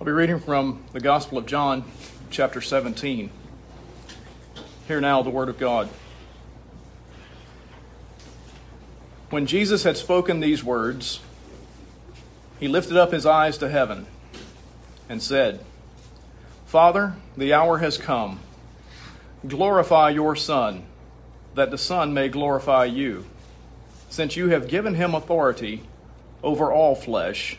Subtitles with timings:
[0.00, 1.84] I'll be reading from the Gospel of John,
[2.30, 3.28] chapter 17.
[4.88, 5.90] Hear now the Word of God.
[9.28, 11.20] When Jesus had spoken these words,
[12.58, 14.06] he lifted up his eyes to heaven
[15.06, 15.62] and said,
[16.64, 18.40] Father, the hour has come.
[19.46, 20.84] Glorify your Son,
[21.54, 23.26] that the Son may glorify you,
[24.08, 25.82] since you have given him authority
[26.42, 27.58] over all flesh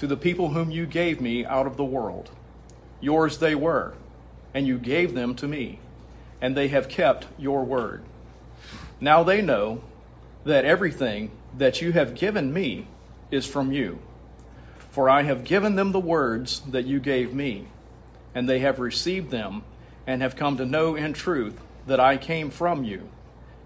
[0.00, 2.30] to the people whom you gave me out of the world.
[3.02, 3.92] Yours they were,
[4.54, 5.78] and you gave them to me,
[6.40, 8.02] and they have kept your word.
[8.98, 9.82] Now they know
[10.44, 12.86] that everything that you have given me
[13.30, 13.98] is from you.
[14.90, 17.68] For I have given them the words that you gave me,
[18.34, 19.64] and they have received them,
[20.06, 23.10] and have come to know in truth that I came from you,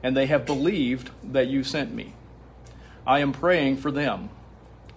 [0.03, 2.15] and they have believed that you sent me.
[3.07, 4.31] I am praying for them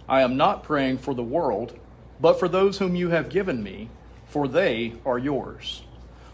[0.10, 1.78] I am not praying for the world,
[2.20, 3.90] but for those whom you have given me,
[4.28, 5.84] for they are yours.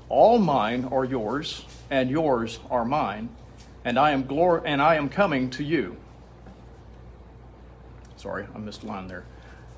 [0.09, 3.29] All mine are yours, and yours are mine,
[3.83, 5.97] and I am glor- and I am coming to you.
[8.15, 9.25] Sorry, I missed a line there.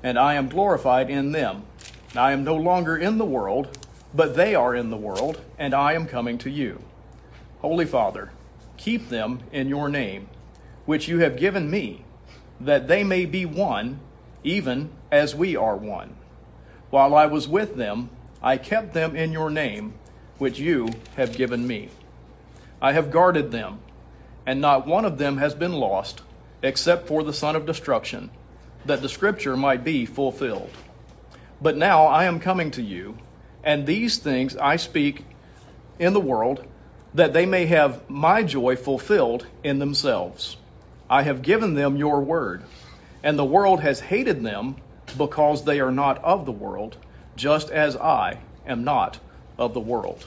[0.02, 1.64] And I am glorified in them.
[2.14, 3.78] I am no longer in the world,
[4.14, 6.82] but they are in the world, and I am coming to you.
[7.60, 8.30] Holy Father,
[8.76, 10.28] keep them in your name,
[10.84, 12.04] which you have given me
[12.60, 14.00] that they may be one,
[14.44, 16.16] even as we are one.
[16.90, 18.10] While I was with them,
[18.42, 19.94] I kept them in your name,
[20.38, 21.88] which you have given me.
[22.80, 23.80] I have guarded them,
[24.46, 26.22] and not one of them has been lost,
[26.62, 28.30] except for the son of destruction,
[28.84, 30.70] that the scripture might be fulfilled.
[31.60, 33.18] But now I am coming to you,
[33.64, 35.24] and these things I speak
[35.98, 36.64] in the world,
[37.14, 40.58] that they may have my joy fulfilled in themselves.
[41.08, 42.64] I have given them your word,
[43.22, 44.76] and the world has hated them
[45.16, 46.96] because they are not of the world,
[47.36, 49.20] just as I am not
[49.58, 50.26] of the world.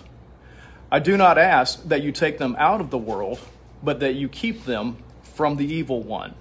[0.92, 3.40] I do not ask that you take them out of the world,
[3.84, 6.34] but that you keep them from the evil one.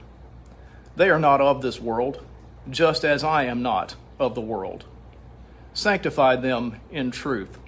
[0.97, 2.25] They are not of this world,
[2.71, 4.85] just as I am not of the world.
[5.75, 7.59] Sanctify them in truth.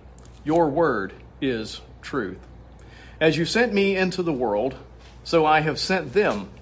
[0.44, 2.38] Your word is truth.
[3.20, 4.76] As you sent me into the world,
[5.22, 6.48] so I have sent them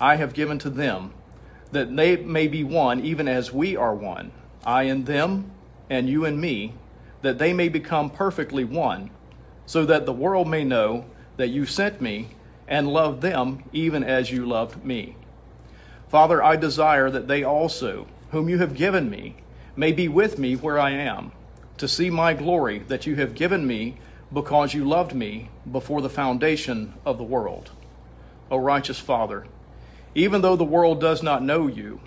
[0.00, 1.12] I have given to them,
[1.72, 4.32] that they may be one even as we are one,
[4.64, 5.50] I and them,
[5.90, 6.74] and you and me,
[7.22, 9.10] that they may become perfectly one,
[9.66, 11.04] so that the world may know
[11.36, 12.28] that you sent me
[12.66, 15.16] and loved them even as you loved me.
[16.08, 19.36] Father, I desire that they also, whom you have given me,
[19.76, 21.32] may be with me where I am,
[21.76, 23.96] to see my glory that you have given me
[24.32, 27.70] because you loved me before the foundation of the world.
[28.50, 29.46] O righteous Father,
[30.14, 32.00] even though the world does not know you,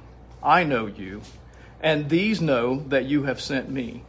[0.43, 1.21] I know you,
[1.81, 4.03] and these know that you have sent me.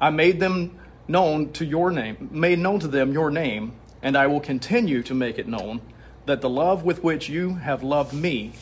[0.00, 3.72] I made them known to your name, made known to them your name,
[4.02, 5.80] and I will continue to make it known,
[6.26, 8.52] that the love with which you have loved me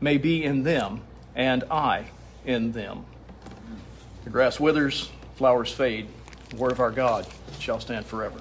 [0.00, 1.02] may be in them,
[1.34, 2.06] and I
[2.44, 3.04] in them.
[4.24, 6.08] The grass withers, flowers fade.
[6.50, 7.26] The word of our God
[7.58, 8.40] shall stand forever.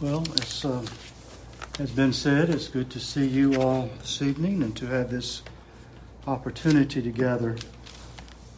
[0.00, 0.84] Well, as uh,
[1.78, 5.42] has been said, it's good to see you all this evening and to have this
[6.26, 7.56] opportunity to gather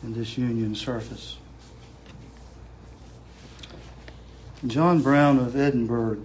[0.03, 1.37] in this union service.
[4.67, 6.25] John Brown of Edinburgh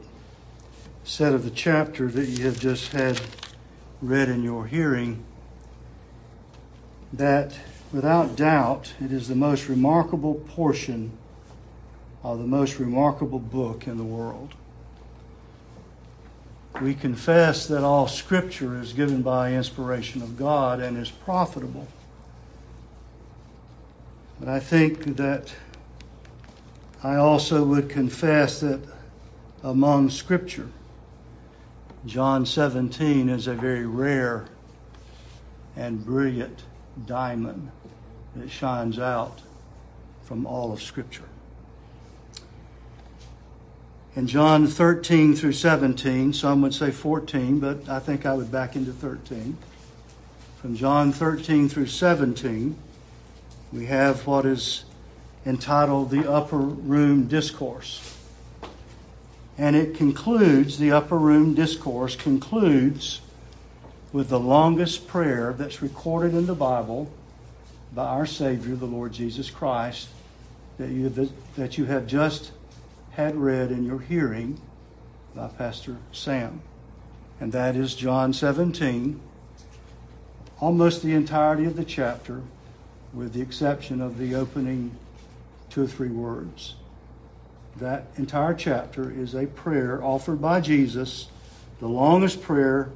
[1.04, 3.20] said of the chapter that you have just had
[4.02, 5.26] read in your hearing
[7.12, 7.60] that
[7.92, 11.12] without doubt it is the most remarkable portion
[12.24, 14.54] of the most remarkable book in the world.
[16.82, 21.88] We confess that all Scripture is given by inspiration of God and is profitable.
[24.40, 25.54] But I think that
[27.04, 28.80] I also would confess that
[29.64, 30.70] among Scripture,
[32.08, 34.48] John 17 is a very rare
[35.76, 36.64] and brilliant
[37.06, 37.70] diamond
[38.36, 39.42] that shines out
[40.24, 41.30] from all of Scripture.
[44.14, 48.76] In John 13 through 17, some would say 14, but I think I would back
[48.76, 49.58] into 13.
[50.58, 52.76] From John 13 through 17,
[53.72, 54.84] we have what is
[55.46, 58.18] entitled the Upper Room Discourse.
[59.58, 63.22] And it concludes, the upper room discourse concludes
[64.12, 67.10] with the longest prayer that's recorded in the Bible
[67.94, 70.10] by our Savior, the Lord Jesus Christ,
[70.78, 72.52] that you, that you have just
[73.12, 74.60] had read in your hearing
[75.36, 76.62] by Pastor Sam.
[77.40, 79.20] And that is John 17,
[80.60, 82.42] almost the entirety of the chapter,
[83.14, 84.96] with the exception of the opening
[85.70, 86.76] two or three words.
[87.78, 91.28] That entire chapter is a prayer offered by Jesus,
[91.80, 92.92] the longest prayer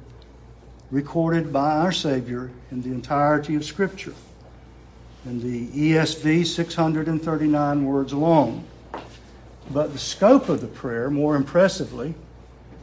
[0.90, 4.14] recorded by our Savior in the entirety of Scripture.
[5.24, 8.64] In the ESV, 639 words long.
[9.70, 12.14] But the scope of the prayer, more impressively,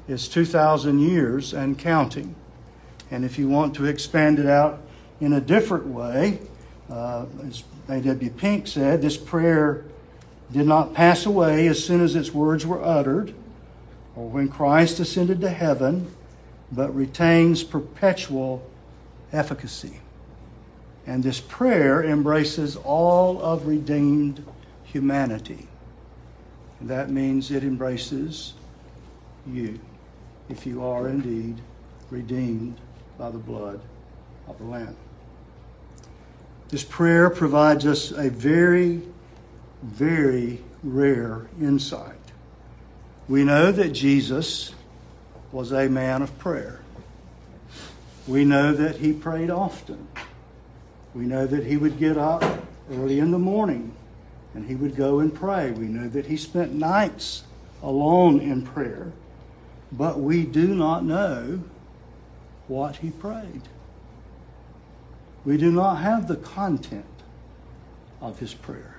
[0.08, 2.36] is 2,000 years and counting.
[3.10, 4.82] And if you want to expand it out
[5.22, 6.40] in a different way,
[6.90, 8.30] uh, as A.W.
[8.32, 9.86] Pink said, this prayer
[10.52, 13.34] did not pass away as soon as its words were uttered,
[14.16, 16.14] or when Christ ascended to heaven,
[16.72, 18.68] but retains perpetual
[19.32, 20.00] efficacy.
[21.06, 24.46] And this prayer embraces all of redeemed
[24.84, 25.68] humanity.
[26.84, 28.56] And that means it embraces
[29.48, 29.80] you,
[30.50, 31.62] if you are indeed
[32.10, 32.76] redeemed
[33.18, 33.80] by the blood
[34.50, 34.98] of the Lamb.
[36.68, 39.02] This prayer provides us a very,
[39.82, 42.20] very rare insight.
[43.30, 44.76] We know that Jesus
[45.54, 46.82] was a man of prayer.
[48.28, 50.06] We know that he prayed often.
[51.16, 52.44] We know that he would get up
[52.92, 53.96] early in the morning
[54.54, 55.72] and he would go and pray.
[55.72, 57.44] We know that he spent nights
[57.82, 59.12] alone in prayer,
[59.92, 61.64] but we do not know
[62.68, 63.64] what he prayed.
[65.46, 67.06] We do not have the content
[68.22, 68.96] of his prayer,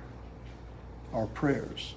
[1.12, 1.94] our prayers.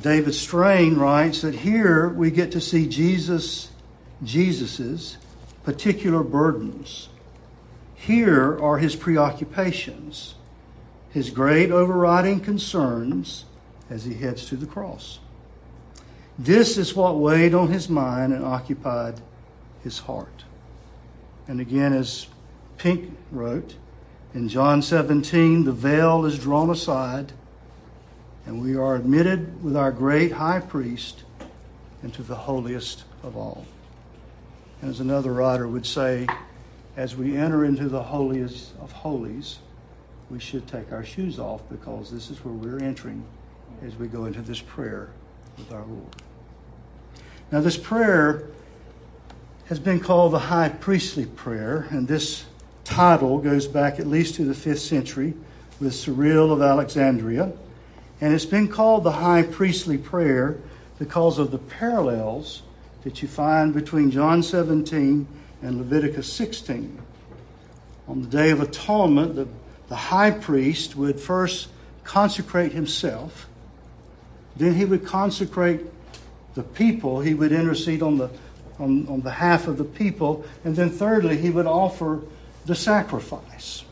[0.00, 3.70] David Strain writes that here we get to see Jesus,
[4.22, 5.16] Jesus's
[5.62, 7.08] particular burdens.
[7.94, 10.34] Here are his preoccupations,
[11.14, 13.44] his great overriding concerns
[13.88, 15.20] as he heads to the cross.
[16.36, 19.20] This is what weighed on his mind and occupied
[19.84, 20.44] his heart.
[21.46, 22.26] And again, as
[22.78, 23.76] Pink wrote,
[24.34, 27.32] in John 17, the veil is drawn aside
[28.44, 31.22] and we are admitted with our great high priest
[32.02, 33.64] into the holiest of all.
[34.82, 36.26] And as another writer would say,
[36.96, 39.60] as we enter into the holiest of holies,
[40.34, 43.24] we should take our shoes off because this is where we're entering
[43.86, 45.10] as we go into this prayer
[45.56, 46.22] with our Lord.
[47.52, 48.48] Now, this prayer
[49.66, 52.46] has been called the high priestly prayer, and this
[52.82, 55.34] title goes back at least to the fifth century
[55.80, 57.52] with Cyril of Alexandria.
[58.20, 60.58] And it's been called the high priestly prayer
[60.98, 62.62] because of the parallels
[63.04, 65.28] that you find between John 17
[65.62, 67.00] and Leviticus 16.
[68.08, 69.46] On the Day of Atonement, the,
[69.94, 71.68] the high priest would first
[72.02, 73.46] consecrate himself,
[74.56, 75.82] then he would consecrate
[76.56, 78.28] the people, he would intercede on, the,
[78.80, 82.20] on, on behalf of the people, and then thirdly, he would offer
[82.66, 83.84] the sacrifice.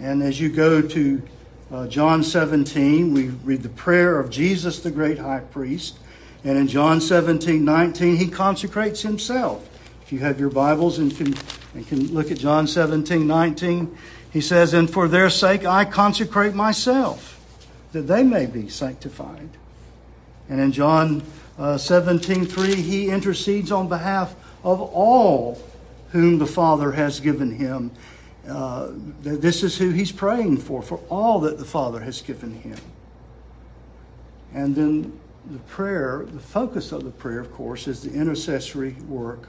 [0.00, 1.22] And as you go to
[1.70, 5.96] uh, John 17, we read the prayer of Jesus, the great high priest.
[6.42, 9.64] And in John 17, 19, he consecrates himself.
[10.02, 11.36] If you have your Bibles and can,
[11.74, 13.96] and can look at John 17, 19,
[14.32, 17.40] he says, And for their sake I consecrate myself,
[17.92, 19.50] that they may be sanctified.
[20.48, 21.22] And in John
[21.58, 25.60] uh, 17, 3, he intercedes on behalf of all
[26.10, 27.90] whom the Father has given him
[28.48, 28.88] uh,
[29.20, 32.78] this is who he's praying for, for all that the Father has given him.
[34.54, 35.20] And then
[35.50, 39.48] the prayer, the focus of the prayer, of course, is the intercessory work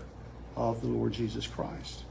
[0.56, 2.04] of the Lord Jesus Christ.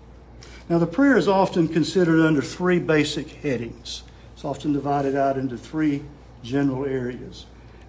[0.68, 4.02] Now, the prayer is often considered under three basic headings.
[4.34, 6.02] It's often divided out into three
[6.42, 7.46] general areas.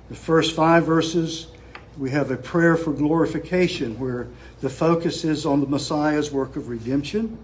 [0.07, 1.48] The first five verses,
[1.98, 4.27] we have a prayer for glorification, where
[4.62, 7.38] the focus is on the Messiah's work of redemption.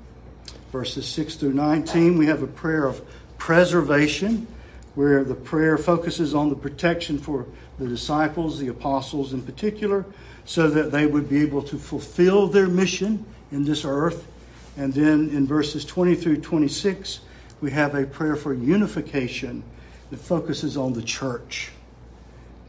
[0.72, 3.01] Verses 6 through 19, we have a prayer of
[3.38, 4.48] preservation,
[4.96, 7.46] where the prayer focuses on the protection for
[7.77, 10.06] the disciples, the apostles in particular,
[10.46, 14.25] so that they would be able to fulfill their mission in this earth.
[14.77, 17.22] And then in verses 20 through 26,
[17.62, 19.63] we have a prayer for unification
[20.12, 21.72] that focuses on the church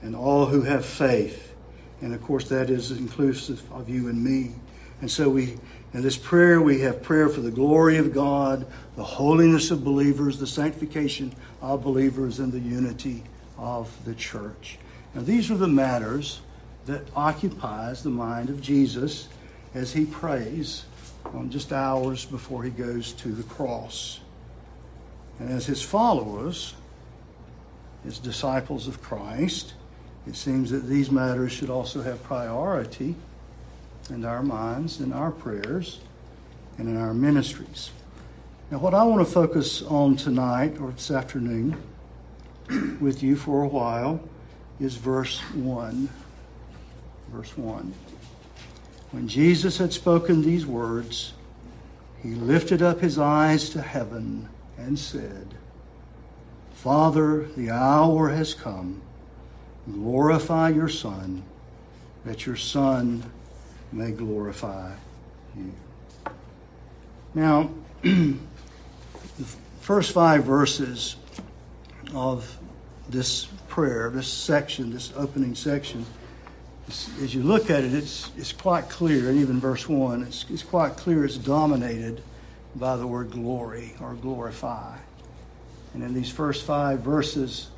[0.03, 1.55] and all who have faith.
[2.01, 4.53] And of course, that is inclusive of you and me.
[5.01, 5.57] And so we,
[5.93, 10.39] in this prayer, we have prayer for the glory of God, the holiness of believers,
[10.39, 13.25] the sanctification of believers, and the unity
[13.59, 14.79] of the church.
[15.15, 16.41] Now, these are the matters
[16.87, 19.29] that occupies the mind of Jesus
[19.75, 20.85] as he prays
[21.35, 24.21] on just hours before he goes to the cross.
[25.39, 26.75] And as his followers,
[28.05, 29.75] his disciples of Christ,
[30.27, 33.15] it seems that these matters should also have priority
[34.11, 36.01] in our minds, in our prayers,
[36.79, 37.91] and in our ministries.
[38.71, 41.77] Now, what I want to focus on tonight or this afternoon
[43.01, 44.21] with you for a while
[44.81, 46.09] is verse 1.
[47.31, 47.95] Verse 1.
[49.11, 51.33] When Jesus had spoken these words,
[52.23, 55.55] he lifted up his eyes to heaven and said,
[56.73, 59.03] Father, the hour has come.
[59.91, 61.43] Glorify your Son,
[62.25, 63.23] that your Son
[63.93, 64.93] may glorify
[65.57, 65.73] you.
[67.35, 67.71] Now,
[68.03, 68.37] the
[69.81, 71.17] first five verses
[72.15, 72.59] of
[73.09, 76.05] this prayer, this section, this opening section,
[76.89, 80.63] as you look at it, it's, it's quite clear, and even verse 1, it's, it's
[80.63, 82.23] quite clear it's dominated
[82.77, 84.97] by the word glory or glorify.
[85.95, 87.71] And in these first five verses,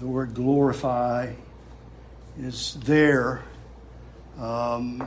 [0.00, 1.32] the word glorify
[2.38, 3.42] is there
[4.38, 5.06] um,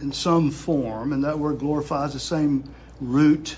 [0.00, 2.64] in some form, and that word glorify is the same
[3.00, 3.56] root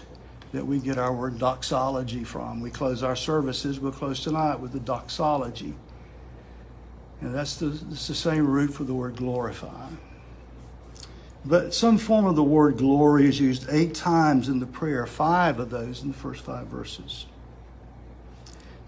[0.53, 2.61] that we get our word doxology from.
[2.61, 5.75] We close our services, we'll close tonight with the doxology.
[7.23, 9.89] And that's the, that's the same root for the word glorify.
[11.45, 15.61] But some form of the word glory is used eight times in the prayer, five
[15.61, 17.27] of those in the first five verses.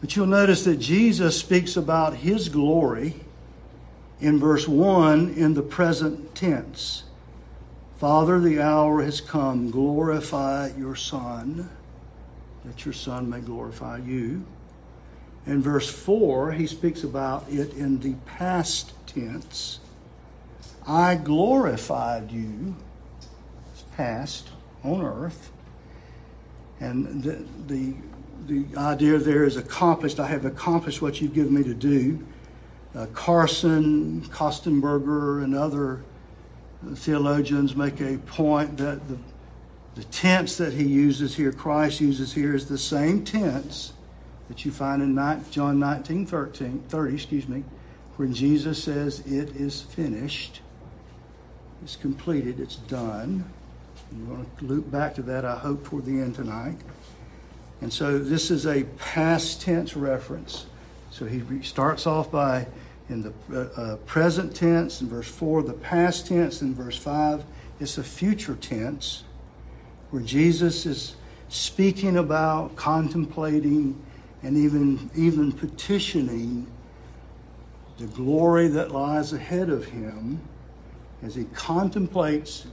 [0.01, 3.15] But you'll notice that Jesus speaks about his glory
[4.21, 7.05] in verse 1 in the present tense.
[7.97, 9.71] Father, the hour has come.
[9.71, 11.71] Glorify your Son,
[12.65, 14.45] that your Son may glorify you.
[15.47, 19.81] In verse 4, he speaks about it in the past tense.
[20.87, 22.77] I glorified you,
[23.97, 24.49] past,
[24.83, 25.51] on earth.
[26.81, 27.95] And the, the
[28.47, 30.21] the idea there is accomplished.
[30.21, 32.25] I have accomplished what you've given me to do.
[32.95, 36.05] Uh, Carson, Kostenberger, and other
[36.95, 39.19] theologians make a point that the,
[39.95, 43.93] the tense that he uses here, Christ uses here, is the same tense
[44.49, 45.15] that you find in
[45.51, 47.65] John 19, 13, 30, excuse me,
[48.17, 50.61] when Jesus says, It is finished,
[51.83, 53.45] it's completed, it's done.
[54.11, 56.77] And we're going to loop back to that, I hope, toward the end tonight.
[57.81, 60.67] And so this is a past tense reference.
[61.11, 62.67] So he starts off by
[63.09, 67.45] in the uh, uh, present tense in verse 4, the past tense in verse 5.
[67.81, 69.25] It's a future tense
[70.11, 71.17] where Jesus is
[71.49, 74.01] speaking about, contemplating,
[74.45, 76.67] and even, even petitioning
[77.99, 80.41] the glory that lies ahead of him
[81.23, 82.67] as he contemplates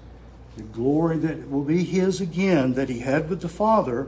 [0.57, 4.07] the glory that will be his again that he had with the Father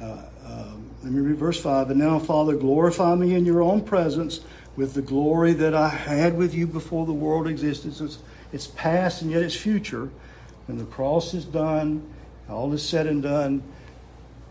[0.00, 1.90] uh, um, let me read verse 5.
[1.90, 4.40] And now, Father, glorify me in your own presence
[4.76, 7.94] with the glory that I had with you before the world existed.
[7.94, 8.18] So it's,
[8.52, 10.08] it's past and yet it's future.
[10.66, 12.08] When the cross is done,
[12.48, 13.62] all is said and done,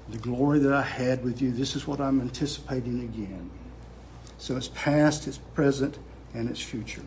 [0.09, 3.49] the glory that I had with you, this is what I'm anticipating again.
[4.37, 5.97] So it's past, it's present,
[6.33, 7.03] and it's future.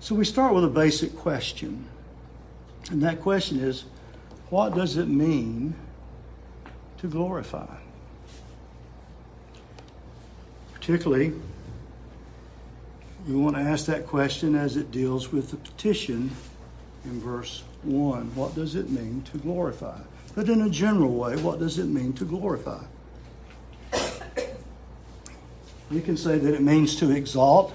[0.00, 1.86] So we start with a basic question.
[2.90, 3.84] And that question is
[4.50, 5.74] what does it mean
[6.98, 7.76] to glorify.
[10.74, 11.32] Particularly,
[13.26, 16.30] we want to ask that question as it deals with the petition
[17.04, 18.34] in verse 1.
[18.34, 19.98] What does it mean to glorify?
[20.38, 22.84] But in a general way, what does it mean to glorify?
[25.90, 27.74] You can say that it means to exalt,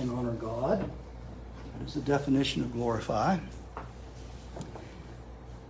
[0.00, 0.80] and honor God.
[0.80, 3.36] That is the definition of glorify.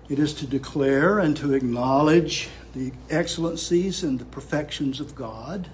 [0.08, 5.68] It is to declare and to acknowledge the excellencies and the perfections of God.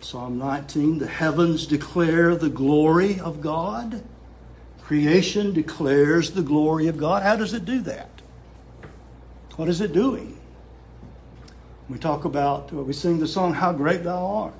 [0.00, 4.02] Psalm 19 the heavens declare the glory of God.
[4.82, 7.22] Creation declares the glory of God.
[7.22, 8.13] How does it do that?
[9.56, 10.36] What is it doing?
[11.88, 14.54] We talk about, we sing the song, How Great Thou Art.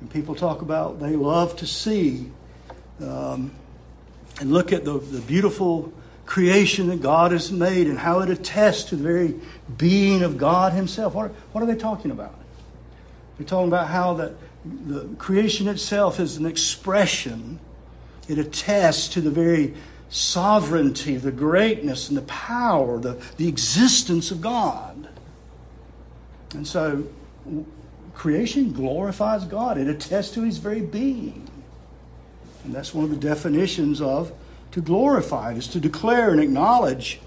[0.00, 2.30] And people talk about, they love to see
[3.00, 3.52] um,
[4.40, 5.92] and look at the, the beautiful
[6.26, 9.34] creation that God has made and how it attests to the very
[9.78, 11.14] being of God Himself.
[11.14, 12.34] What, what are they talking about?
[13.38, 17.58] They're talking about how that the creation itself is an expression,
[18.28, 19.74] it attests to the very
[20.10, 25.08] sovereignty, the greatness, and the power, the, the existence of God.
[26.54, 27.06] And so
[28.14, 31.48] creation glorifies God, it attests to His very being.
[32.64, 34.32] And that's one of the definitions of
[34.72, 37.20] to glorify it, is to declare and acknowledge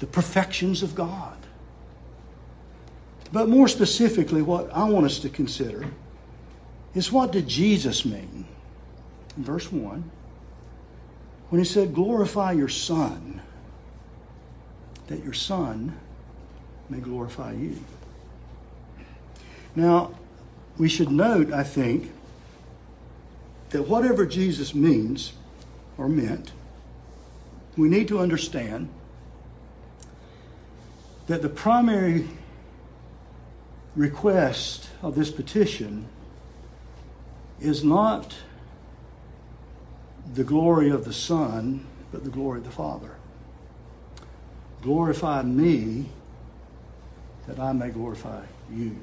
[0.00, 1.36] the perfections of God.
[3.32, 5.86] But more specifically, what I want us to consider
[6.94, 8.46] is what did Jesus mean?
[9.36, 10.10] In verse 1,
[11.54, 13.40] when he said, Glorify your Son,
[15.06, 15.96] that your Son
[16.90, 17.78] may glorify you.
[19.76, 20.18] Now,
[20.78, 22.10] we should note, I think,
[23.70, 25.34] that whatever Jesus means
[25.96, 26.50] or meant,
[27.76, 28.88] we need to understand
[31.28, 32.26] that the primary
[33.94, 36.08] request of this petition
[37.60, 38.34] is not
[40.34, 43.16] the glory of the Son, but the glory of the Father.
[44.82, 46.06] Glorify me
[47.46, 48.96] that I may glorify you.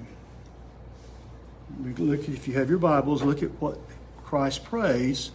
[1.80, 3.80] Look, if you have your Bibles, look at what
[4.24, 5.32] Christ prays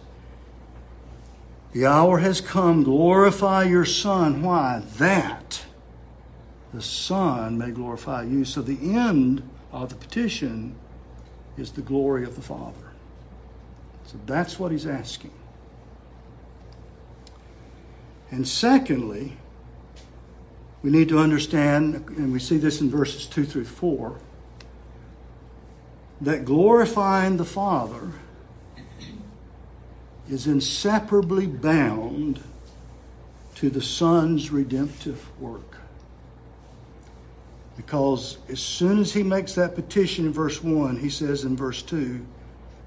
[1.77, 2.83] the hour has come.
[2.83, 4.41] Glorify your Son.
[4.41, 4.81] Why?
[4.97, 5.65] That
[6.73, 8.45] the Son may glorify you.
[8.45, 10.75] So the end of the petition
[11.57, 12.93] is the glory of the Father.
[14.05, 15.33] So that's what he's asking.
[18.31, 19.37] And secondly,
[20.81, 24.19] we need to understand, and we see this in verses 2 through 4,
[26.21, 28.11] that glorifying the Father
[30.29, 32.41] is inseparably bound
[33.55, 35.77] to the Son's redemptive work.
[37.75, 41.81] Because as soon as he makes that petition in verse 1, he says in verse
[41.83, 42.25] 2,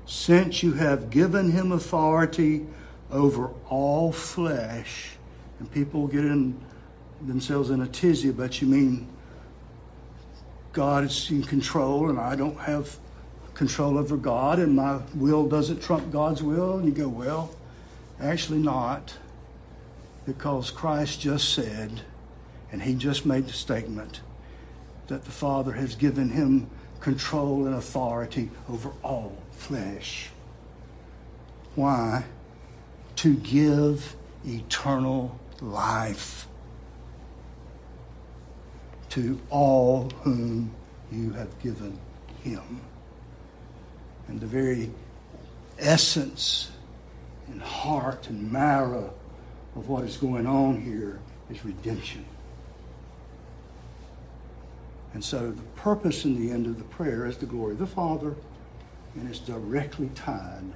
[0.04, 2.66] Since you have given him authority
[3.10, 5.12] over all flesh,
[5.60, 6.58] and people get in
[7.22, 9.06] themselves in a tizzy but you mean
[10.72, 12.96] God is in control and I don't have
[13.54, 16.78] control over God and my will doesn't trump God's will?
[16.78, 17.54] And you go, well,
[18.20, 19.14] actually not,
[20.24, 22.00] because Christ just said,
[22.72, 24.20] and he just made the statement,
[25.08, 26.70] that the Father has given him
[27.00, 30.30] control and authority over all flesh.
[31.74, 32.24] Why?
[33.16, 34.14] To give
[34.46, 36.46] eternal life
[39.10, 40.72] to all whom
[41.10, 41.98] you have given
[42.42, 42.80] him
[44.28, 44.90] and the very
[45.78, 46.70] essence
[47.48, 49.12] and heart and marrow
[49.74, 51.18] of what is going on here
[51.50, 52.24] is redemption.
[55.12, 57.86] And so the purpose in the end of the prayer is the glory of the
[57.86, 58.36] Father,
[59.16, 60.72] and it's directly tied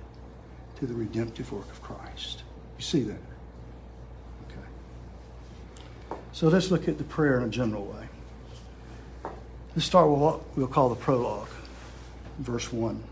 [0.80, 2.42] to the redemptive work of Christ.
[2.76, 3.20] You see that?
[6.34, 9.30] So let's look at the prayer in a general way.
[9.74, 11.48] Let's start with what we'll call the prologue,
[12.38, 13.02] verse 1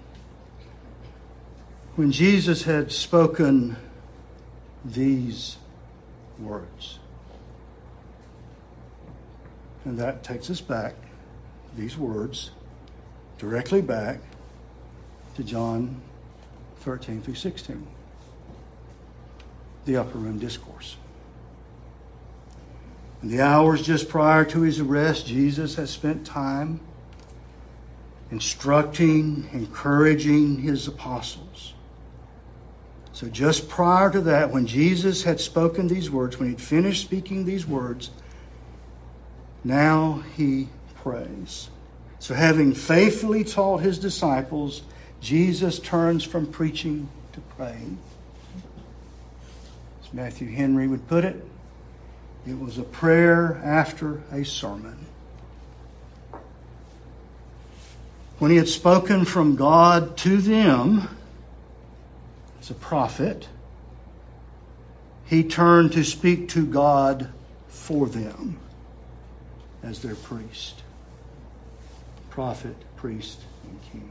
[1.96, 3.76] when Jesus had spoken
[4.85, 5.56] these
[6.38, 6.98] words.
[9.85, 10.94] And that takes us back,
[11.76, 12.50] these words,
[13.38, 14.20] directly back
[15.37, 16.00] to John
[16.78, 17.87] 13 through 16,
[19.85, 20.96] the upper room discourse.
[23.22, 26.80] In the hours just prior to his arrest, Jesus had spent time
[28.30, 31.74] instructing, encouraging his apostles
[33.22, 37.44] so, just prior to that, when Jesus had spoken these words, when he'd finished speaking
[37.44, 38.11] these words,
[39.62, 41.68] now he prays.
[42.18, 44.82] So, having faithfully taught his disciples,
[45.20, 47.98] Jesus turns from preaching to praying.
[50.02, 51.44] As Matthew Henry would put it,
[52.46, 54.96] it was a prayer after a sermon.
[58.38, 61.09] When he had spoken from God to them,
[62.61, 63.48] as a prophet,
[65.26, 67.28] he turned to speak to God
[67.68, 68.59] for them
[69.83, 70.83] as their priest.
[72.31, 74.09] Prophet, priest, and king.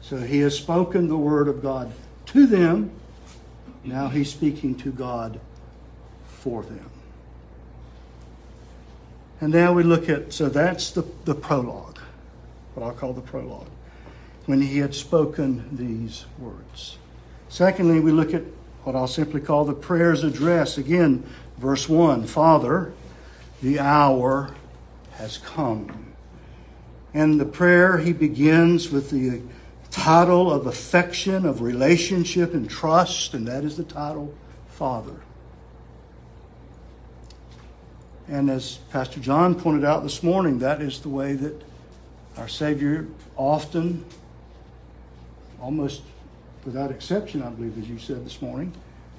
[0.00, 1.92] So he has spoken the word of God
[2.26, 2.90] to them.
[3.84, 5.38] Now he's speaking to God
[6.26, 6.90] for them.
[9.40, 11.98] And now we look at, so that's the, the prologue,
[12.74, 13.68] what I'll call the prologue,
[14.46, 16.98] when he had spoken these words.
[17.48, 18.42] Secondly, we look at
[18.82, 20.78] what I'll simply call the prayer's address.
[20.78, 21.24] Again,
[21.56, 22.92] verse 1 Father,
[23.62, 24.54] the hour
[25.12, 26.06] has come.
[27.14, 29.42] And the prayer, he begins with the
[29.90, 34.34] title of affection, of relationship, and trust, and that is the title
[34.68, 35.20] Father.
[38.28, 41.62] And as Pastor John pointed out this morning, that is the way that
[42.36, 44.04] our Savior often,
[45.60, 46.02] almost
[46.64, 48.72] without exception, I believe, as you said this morning,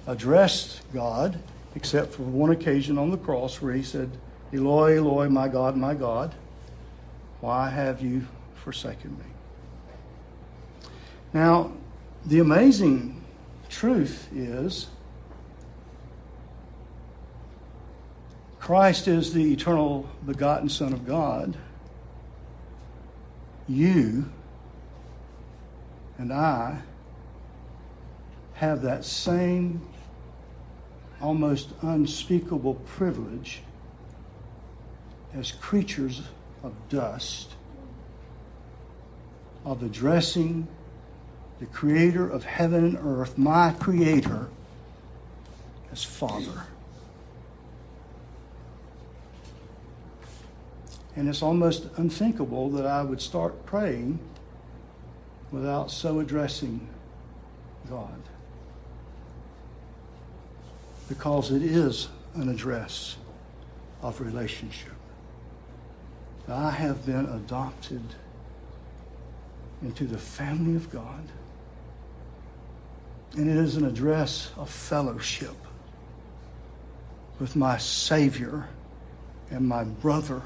[0.06, 1.40] addressed God,
[1.76, 4.12] except for one occasion on the cross where he said,
[4.54, 6.36] Eloi, Eloi, my God, my God,
[7.42, 9.26] why have you forsaken me?
[11.34, 11.72] Now,
[12.26, 13.24] the amazing
[13.70, 14.88] truth is
[18.70, 21.58] Christ is the eternal begotten Son of God.
[23.68, 24.30] You
[26.20, 26.84] and I
[28.54, 29.82] have that same
[31.20, 33.64] almost unspeakable privilege
[35.34, 36.22] as creatures
[36.62, 37.56] of dust
[39.66, 40.68] of addressing
[41.60, 44.48] the creator of heaven and earth, my creator,
[45.92, 46.68] as Father.
[51.16, 54.20] And it's almost unthinkable that I would start praying
[55.52, 56.88] without so addressing
[57.90, 58.22] God.
[61.08, 63.18] Because it is an address
[64.02, 64.94] of relationship.
[66.48, 68.02] I have been adopted
[69.82, 71.24] into the family of God.
[73.38, 75.56] And it is an address of fellowship
[77.40, 78.68] with my Savior
[79.52, 80.42] and my brother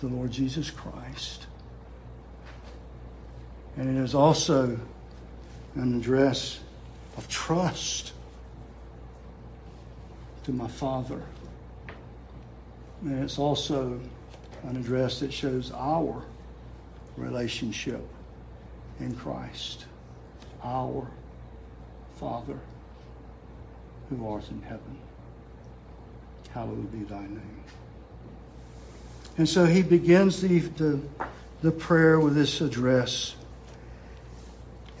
[0.00, 1.46] the Lord Jesus Christ.
[3.76, 4.78] And it is also
[5.74, 6.60] an address
[7.16, 8.12] of trust
[10.44, 11.22] to my Father.
[13.02, 14.00] And it's also
[14.62, 16.24] an address that shows our
[17.16, 18.02] relationship
[19.00, 19.86] in Christ.
[20.62, 21.06] Our
[22.18, 22.58] Father
[24.08, 24.98] who art in heaven.
[26.50, 27.64] Hallowed be thy name.
[29.36, 31.00] And so he begins the, the,
[31.62, 33.34] the prayer with this address.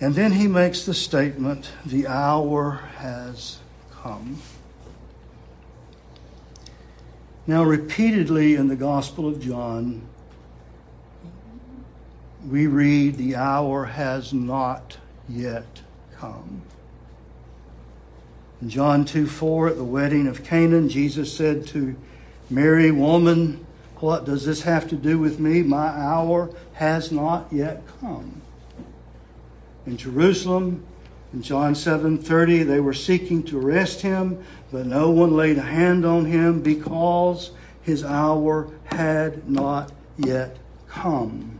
[0.00, 3.58] And then he makes the statement, the hour has
[3.92, 4.38] come.
[7.46, 10.02] Now, repeatedly in the Gospel of John,
[12.48, 14.96] we read, the hour has not
[15.28, 15.80] yet
[16.16, 16.62] come.
[18.60, 21.96] In John 2 4, at the wedding of Canaan, Jesus said to
[22.50, 23.64] Mary, Woman,
[24.00, 25.62] what does this have to do with me?
[25.62, 28.42] My hour has not yet come.
[29.86, 30.84] In Jerusalem,
[31.32, 34.38] in John 7:30, they were seeking to arrest him,
[34.70, 37.50] but no one laid a hand on him because
[37.82, 40.56] his hour had not yet
[40.88, 41.58] come.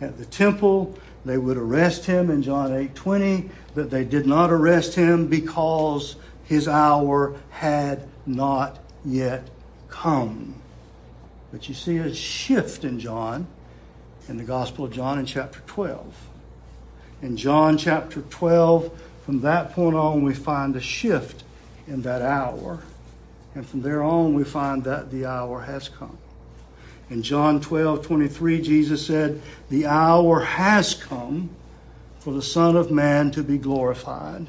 [0.00, 4.94] At the temple, they would arrest him in John 8:20, but they did not arrest
[4.94, 9.48] him because his hour had not yet
[9.88, 10.59] come.
[11.50, 13.46] But you see a shift in John,
[14.28, 16.14] in the Gospel of John in chapter 12.
[17.22, 18.90] In John chapter 12,
[19.26, 21.44] from that point on, we find a shift
[21.86, 22.82] in that hour.
[23.54, 26.18] And from there on, we find that the hour has come.
[27.10, 31.50] In John 12, 23, Jesus said, The hour has come
[32.20, 34.46] for the Son of Man to be glorified.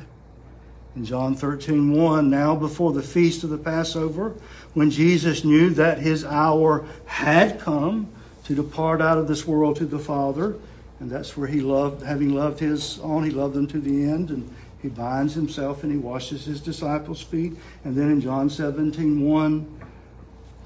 [0.95, 4.35] In John 13, 1, now before the feast of the Passover,
[4.73, 8.09] when Jesus knew that his hour had come
[8.45, 10.55] to depart out of this world to the Father,
[10.99, 14.29] and that's where he loved, having loved his own, he loved them to the end,
[14.29, 17.53] and he binds himself and he washes his disciples' feet.
[17.83, 19.79] And then in John 17, 1,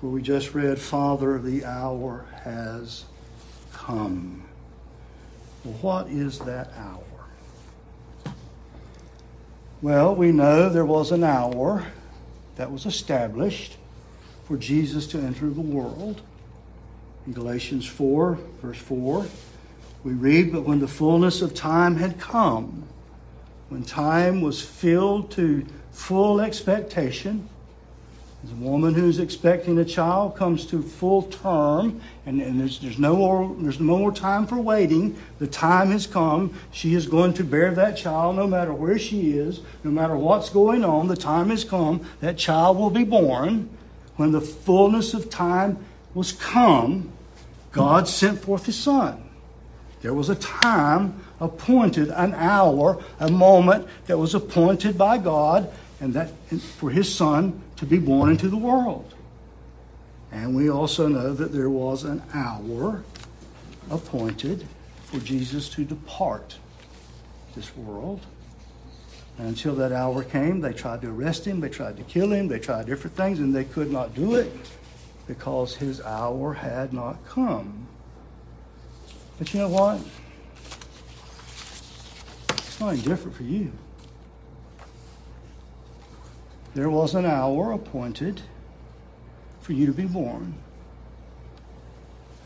[0.02, 3.06] where we just read, Father, the hour has
[3.74, 4.44] come.
[5.64, 7.02] Well, what is that hour?
[9.82, 11.86] Well, we know there was an hour
[12.56, 13.78] that was established
[14.46, 16.22] for Jesus to enter the world.
[17.26, 19.26] In Galatians 4, verse 4,
[20.04, 22.84] we read, But when the fullness of time had come,
[23.70, 27.50] when time was filled to full expectation,
[28.52, 33.16] a woman who's expecting a child comes to full term, and, and there's, there's, no
[33.16, 35.18] more, there's no more time for waiting.
[35.40, 36.54] The time has come.
[36.72, 40.50] She is going to bear that child no matter where she is, no matter what's
[40.50, 41.08] going on.
[41.08, 42.06] The time has come.
[42.22, 43.70] That child will be born.
[44.16, 47.12] When the fullness of time was come,
[47.72, 49.30] God sent forth His Son.
[50.02, 56.14] There was a time appointed, an hour, a moment that was appointed by God, and
[56.14, 56.30] that
[56.78, 59.14] for His Son to be born into the world.
[60.32, 63.04] And we also know that there was an hour
[63.90, 64.68] appointed
[65.06, 66.58] for Jesus to depart
[67.56, 68.22] this world.
[69.38, 72.48] And until that hour came, they tried to arrest him, they tried to kill him,
[72.48, 74.52] they tried different things, and they could not do it
[75.28, 77.88] because his hour had not come.
[79.38, 80.00] But you know what?
[82.50, 83.72] It's not any different for you.
[86.74, 88.42] There was an hour appointed
[89.62, 90.54] for you to be born.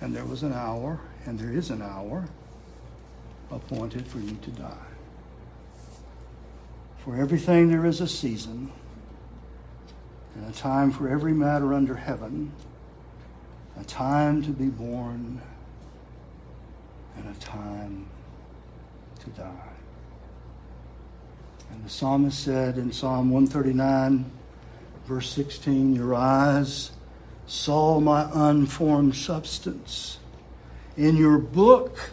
[0.02, 2.28] And there was an hour, and there is an hour
[3.52, 4.89] appointed for you to die.
[7.04, 8.72] For everything there is a season,
[10.36, 12.52] and a time for every matter under heaven,
[13.80, 15.42] a time to be born,
[17.16, 18.06] and a time
[19.20, 19.70] to die.
[21.72, 24.30] And the psalmist said in Psalm 139,
[25.06, 26.92] verse 16, Your eyes
[27.48, 30.18] saw my unformed substance.
[30.98, 32.12] In your book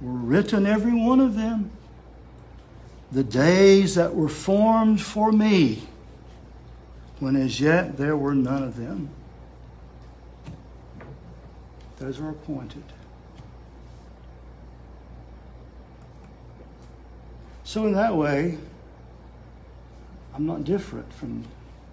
[0.00, 1.70] were written every one of them,
[3.14, 5.80] the days that were formed for me,
[7.20, 9.08] when as yet there were none of them.
[11.98, 12.82] Those are appointed.
[17.62, 18.58] So, in that way,
[20.34, 21.44] I'm not different from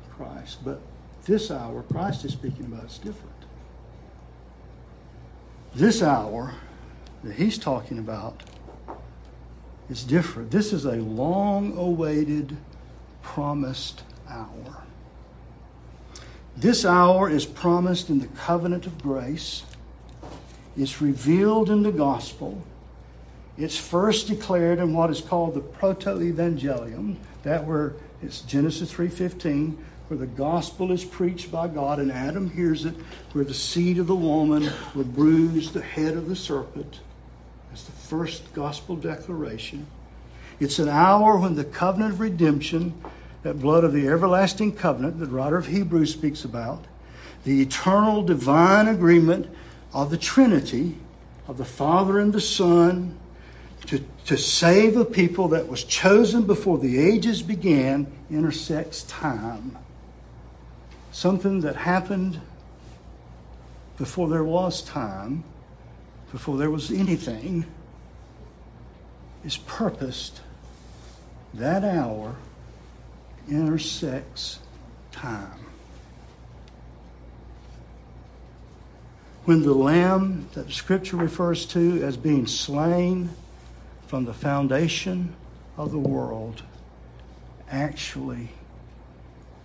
[0.09, 0.81] Christ, but
[1.25, 3.35] this hour Christ is speaking about is different.
[5.75, 6.55] This hour
[7.23, 8.41] that he's talking about
[9.91, 10.49] is different.
[10.49, 12.55] This is a long awaited,
[13.21, 14.83] promised hour.
[16.55, 19.63] This hour is promised in the covenant of grace.
[20.77, 22.63] It's revealed in the gospel.
[23.57, 29.77] It's first declared in what is called the proto-evangelium, that where it's Genesis 3:15,
[30.07, 32.95] where the gospel is preached by God and Adam hears it,
[33.33, 37.01] where the seed of the woman will bruise the head of the serpent.
[38.11, 39.87] First gospel declaration.
[40.59, 42.93] It's an hour when the covenant of redemption,
[43.43, 46.83] that blood of the everlasting covenant that the writer of Hebrews speaks about,
[47.45, 49.47] the eternal divine agreement
[49.93, 50.97] of the Trinity,
[51.47, 53.17] of the Father and the Son,
[53.85, 59.77] to, to save a people that was chosen before the ages began intersects time.
[61.13, 62.41] Something that happened
[63.97, 65.45] before there was time,
[66.33, 67.65] before there was anything,
[69.43, 70.41] is purposed.
[71.53, 72.35] That hour
[73.49, 74.59] intersects
[75.11, 75.65] time.
[79.45, 83.31] When the lamb that the scripture refers to as being slain
[84.07, 85.35] from the foundation
[85.77, 86.63] of the world
[87.69, 88.49] actually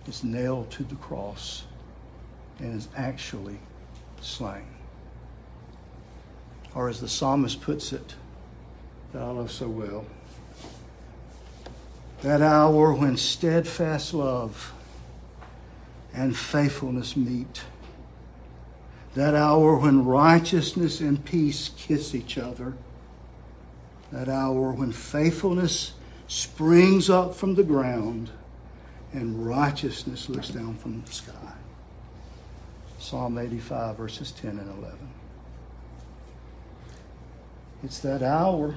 [0.07, 1.63] is nailed to the cross
[2.59, 3.59] and is actually
[4.21, 4.65] slain.
[6.73, 8.15] Or as the psalmist puts it,
[9.13, 10.05] that I love so well,
[12.21, 14.73] that hour when steadfast love
[16.13, 17.63] and faithfulness meet,
[19.15, 22.73] that hour when righteousness and peace kiss each other
[24.11, 25.93] that hour when faithfulness
[26.27, 28.29] springs up from the ground
[29.13, 31.53] and righteousness looks down from the sky.
[32.99, 34.97] Psalm 85, verses 10 and 11.
[37.83, 38.75] It's that hour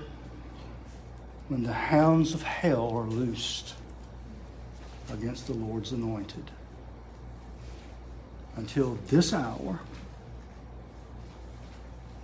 [1.51, 3.75] when the hounds of hell are loosed
[5.13, 6.49] against the Lord's anointed.
[8.55, 9.81] Until this hour,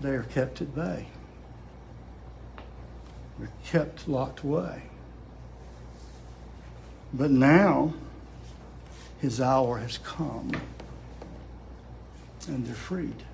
[0.00, 1.08] they are kept at bay.
[3.40, 4.82] They're kept locked away.
[7.12, 7.94] But now,
[9.20, 10.52] his hour has come,
[12.46, 13.24] and they're freed.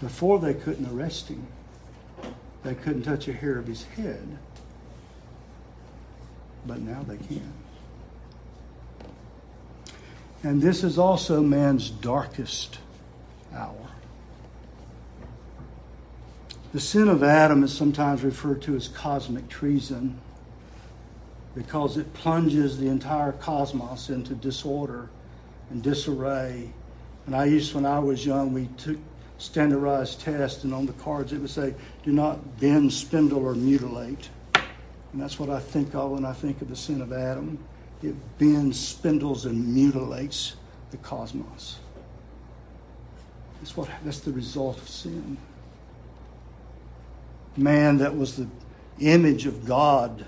[0.00, 1.46] Before they couldn't arrest him,
[2.62, 4.38] they couldn't touch a hair of his head,
[6.66, 7.52] but now they can.
[10.42, 12.78] And this is also man's darkest
[13.54, 13.76] hour.
[16.72, 20.20] The sin of Adam is sometimes referred to as cosmic treason.
[21.54, 25.10] because it plunges the entire cosmos into disorder
[25.70, 26.70] and disarray.
[27.26, 28.98] And I used, when I was young, we took
[29.40, 34.28] standardized test, and on the cards it would say, do not bend, spindle, or mutilate.
[34.54, 37.58] And that's what I think of when I think of the sin of Adam.
[38.02, 40.56] It bends, spindles, and mutilates
[40.90, 41.78] the cosmos.
[43.60, 45.36] That's, what, that's the result of sin.
[47.56, 48.46] Man that was the
[49.00, 50.24] image of God,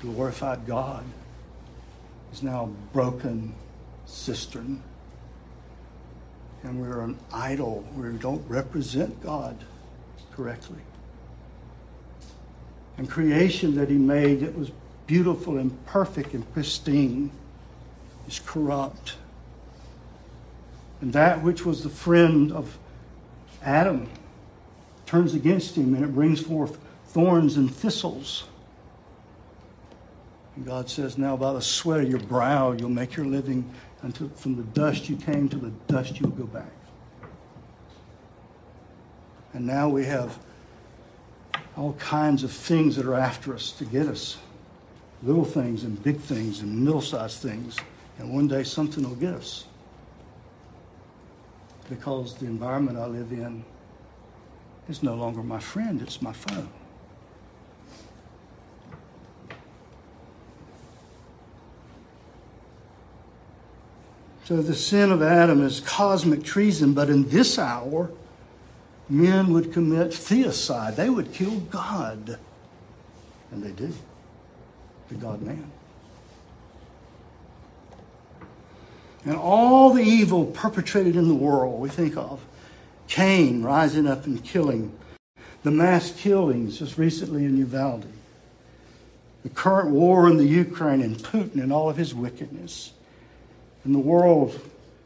[0.00, 1.04] glorified God,
[2.32, 3.54] is now a broken
[4.06, 4.82] cistern.
[6.62, 7.84] And we're an idol.
[7.96, 9.56] We don't represent God
[10.32, 10.80] correctly.
[12.98, 14.70] And creation that He made that was
[15.06, 17.30] beautiful and perfect and pristine
[18.28, 19.16] is corrupt.
[21.00, 22.78] And that which was the friend of
[23.62, 24.08] Adam
[25.06, 28.44] turns against him and it brings forth thorns and thistles.
[30.54, 33.68] And God says, Now by the sweat of your brow you'll make your living
[34.02, 36.72] until from the dust you came to the dust you'll go back.
[39.52, 40.38] And now we have
[41.76, 44.38] all kinds of things that are after us to get us.
[45.22, 47.76] Little things and big things and middle sized things.
[48.18, 49.64] And one day something will get us
[51.90, 53.64] because the environment I live in
[54.88, 56.66] is no longer my friend, it's my foe.
[64.50, 68.10] So the sin of Adam is cosmic treason, but in this hour,
[69.08, 70.96] men would commit theocide.
[70.96, 72.36] They would kill God.
[73.52, 73.92] And they do.
[75.08, 75.70] The God man.
[79.24, 82.40] and all the evil perpetrated in the world we think of
[83.06, 84.92] Cain rising up and killing,
[85.62, 88.06] the mass killings just recently in Uvalde,
[89.44, 92.94] the current war in the Ukraine and Putin and all of his wickedness.
[93.84, 94.60] In the world,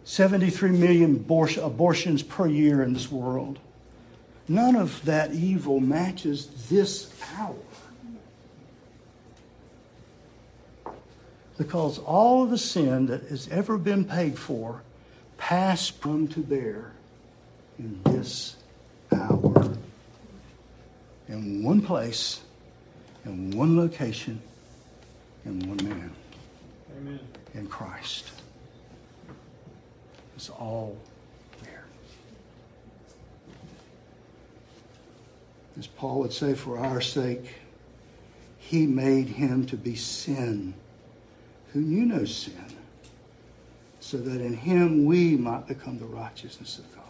[0.04, 3.58] 73 million abortions per year in this world.
[4.48, 7.54] None of that evil matches this hour.
[11.56, 14.82] because all of the sin that has ever been paid for
[15.36, 16.92] passed from to bear
[17.78, 18.56] in this
[19.12, 19.72] hour.
[21.28, 22.40] In one place,
[23.24, 24.40] in one location,
[25.44, 26.10] in one man.
[26.98, 27.20] Amen.
[27.54, 28.30] In Christ.
[30.44, 30.94] It's all
[31.62, 31.84] there.
[35.78, 37.46] As Paul would say, for our sake,
[38.58, 40.74] he made him to be sin
[41.72, 42.76] who knew no sin,
[44.00, 47.04] so that in him we might become the righteousness of God.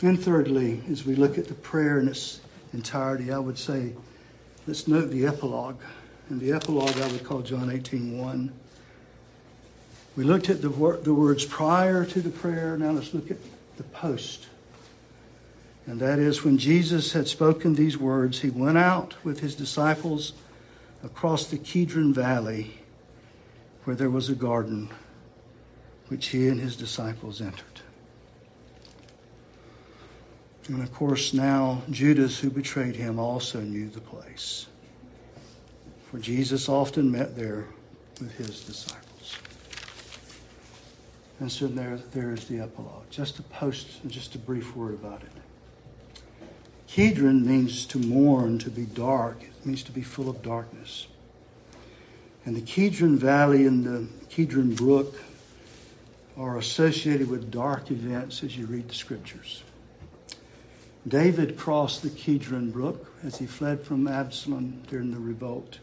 [0.00, 2.40] And thirdly, as we look at the prayer in its
[2.72, 3.92] entirety, I would say,
[4.66, 5.82] let's note the epilogue.
[6.30, 8.52] And the epilogue I would call John 18 1.
[10.18, 12.76] We looked at the, wor- the words prior to the prayer.
[12.76, 13.36] Now let's look at
[13.76, 14.48] the post.
[15.86, 20.32] And that is when Jesus had spoken these words, he went out with his disciples
[21.04, 22.80] across the Kidron Valley
[23.84, 24.90] where there was a garden
[26.08, 27.80] which he and his disciples entered.
[30.66, 34.66] And of course, now Judas, who betrayed him, also knew the place.
[36.10, 37.66] For Jesus often met there
[38.20, 39.07] with his disciples.
[41.40, 43.08] And so there, there is the epilogue.
[43.10, 45.30] Just a post, just a brief word about it.
[46.88, 49.42] Kidron means to mourn, to be dark.
[49.42, 51.06] It means to be full of darkness.
[52.44, 55.20] And the Kidron Valley and the Kidron Brook
[56.36, 59.62] are associated with dark events as you read the scriptures.
[61.06, 65.78] David crossed the Kidron Brook as he fled from Absalom during the revolt.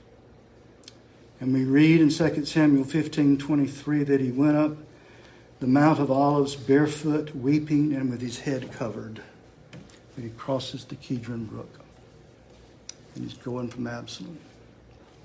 [1.40, 4.78] And we read in 2 Samuel 15 23 that he went up
[5.60, 9.22] the Mount of Olives barefoot, weeping, and with his head covered
[10.16, 11.80] that he crosses the Kidron Brook.
[13.16, 14.38] And he's going from Absalom,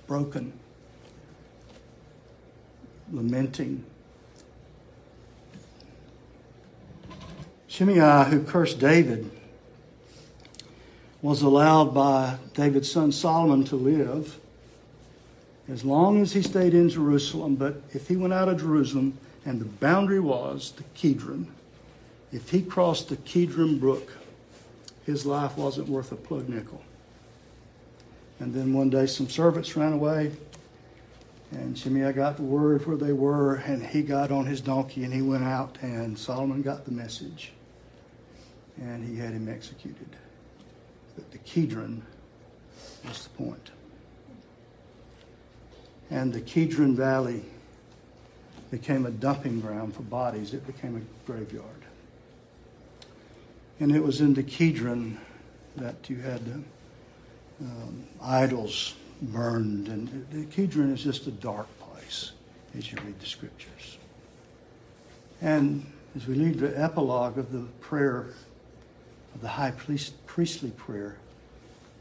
[0.06, 0.52] broken,
[3.10, 3.84] lamenting.
[7.66, 9.30] Shimei, who cursed David,
[11.22, 14.38] was allowed by David's son Solomon to live
[15.68, 17.56] as long as he stayed in Jerusalem.
[17.56, 21.48] But if he went out of Jerusalem and the boundary was the Kidron,
[22.32, 24.12] if he crossed the Kidron Brook,
[25.04, 26.82] his life wasn't worth a plug nickel.
[28.38, 30.32] And then one day some servants ran away,
[31.50, 35.12] and Shimei got the word where they were, and he got on his donkey and
[35.12, 37.52] he went out, and Solomon got the message,
[38.80, 40.16] and he had him executed.
[41.16, 42.02] But the Kidron
[43.04, 43.70] was the point.
[46.10, 47.44] and the Kedron Valley
[48.70, 50.54] became a dumping ground for bodies.
[50.54, 51.66] It became a graveyard.
[53.80, 55.16] And it was in the Kedron
[55.76, 56.62] that you had
[57.60, 59.88] um, idols burned.
[59.88, 62.32] And the Kedron is just a dark place
[62.76, 63.98] as you read the scriptures.
[65.40, 68.26] And as we read the epilogue of the prayer,
[69.34, 71.16] of the high priest, priestly prayer,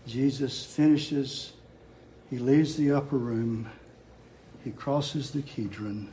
[0.05, 1.53] Jesus finishes,
[2.30, 3.70] he leaves the upper room,
[4.63, 6.07] he crosses the Kedron,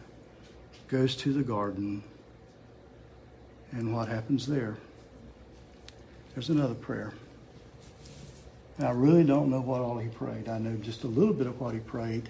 [0.89, 2.03] goes to the garden,
[3.73, 4.77] and what happens there?
[6.35, 7.13] There's another prayer.
[8.79, 10.49] I really don't know what all he prayed.
[10.49, 12.29] I know just a little bit of what he prayed,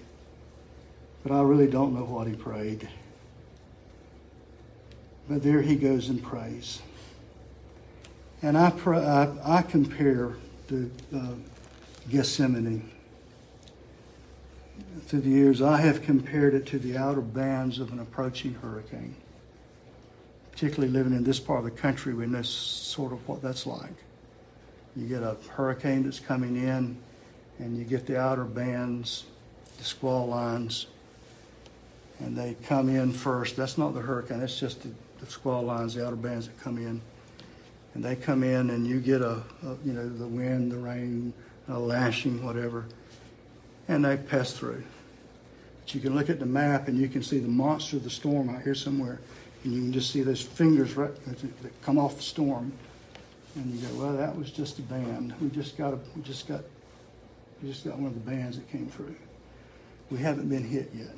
[1.23, 2.87] but I really don't know what he prayed.
[5.27, 6.81] But there he goes and prays.
[8.41, 10.35] And I, pray, I, I compare
[10.67, 11.33] the uh,
[12.09, 12.89] Gethsemane
[15.07, 15.61] through the years.
[15.61, 19.15] I have compared it to the outer bands of an approaching hurricane.
[20.51, 23.93] Particularly living in this part of the country, we know sort of what that's like.
[24.95, 26.97] You get a hurricane that's coming in,
[27.59, 29.25] and you get the outer bands,
[29.77, 30.87] the squall lines,
[32.19, 33.55] and they come in first.
[33.55, 34.89] That's not the hurricane, that's just the,
[35.19, 36.99] the squall lines, the outer bands that come in.
[37.93, 41.33] And they come in, and you get a, a you know, the wind, the rain,
[41.69, 42.85] a lashing, whatever,
[43.87, 44.83] and they pass through.
[45.87, 48.09] But you can look at the map, and you can see the monster of the
[48.09, 49.21] storm out here somewhere,
[49.63, 52.73] and you can just see those fingers right, that come off the storm
[53.55, 55.33] and you go, well, that was just a band.
[55.41, 56.61] We just got a, we just got
[57.61, 59.15] we just got one of the bands that came through.
[60.11, 61.15] We haven't been hit yet.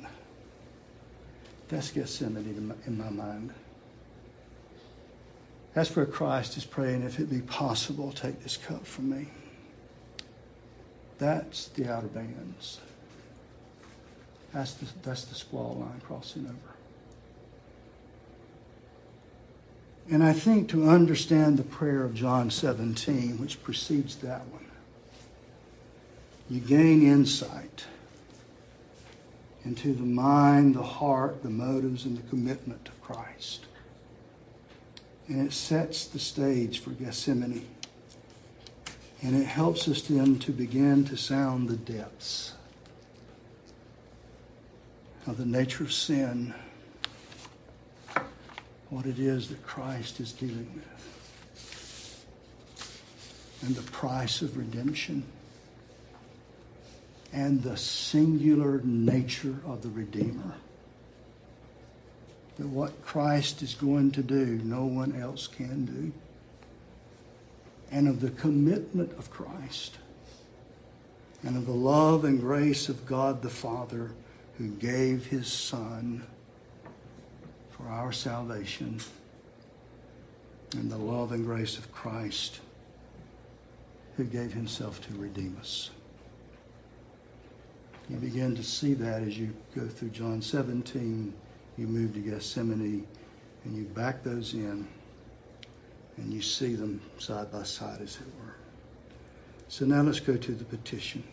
[1.68, 3.52] That's Gethsemane in my mind.
[5.74, 9.28] That's where Christ is praying, if it be possible, take this cup from me.
[11.18, 12.80] That's the outer bands.
[14.52, 16.56] That's the, that's the squall line crossing over.
[20.10, 24.64] And I think to understand the prayer of John 17, which precedes that one,
[26.48, 27.84] you gain insight
[29.64, 33.66] into the mind, the heart, the motives, and the commitment of Christ.
[35.28, 37.68] And it sets the stage for Gethsemane.
[39.22, 42.54] And it helps us then to begin to sound the depths
[45.30, 46.52] of the nature of sin
[48.88, 52.26] what it is that Christ is dealing with
[53.62, 55.22] and the price of redemption
[57.32, 60.56] and the singular nature of the Redeemer.
[62.58, 66.12] That what Christ is going to do, no one else can do.
[67.92, 69.94] And of the commitment of Christ
[71.44, 74.10] and of the love and grace of God the Father
[74.60, 76.22] who gave his Son
[77.70, 79.00] for our salvation
[80.76, 82.60] and the love and grace of Christ
[84.18, 85.88] who gave himself to redeem us.
[88.10, 91.32] You begin to see that as you go through John 17,
[91.78, 93.06] you move to Gethsemane,
[93.64, 94.86] and you back those in,
[96.18, 98.56] and you see them side by side, as it were.
[99.68, 101.24] So now let's go to the petition.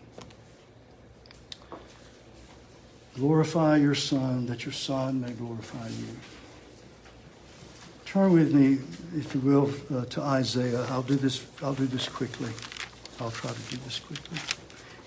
[3.17, 6.05] Glorify your Son, that your Son may glorify you.
[8.05, 8.77] Turn with me,
[9.15, 10.85] if you will, uh, to Isaiah.
[10.89, 11.43] I'll do this.
[11.63, 12.51] I'll do this quickly.
[13.19, 14.37] I'll try to do this quickly.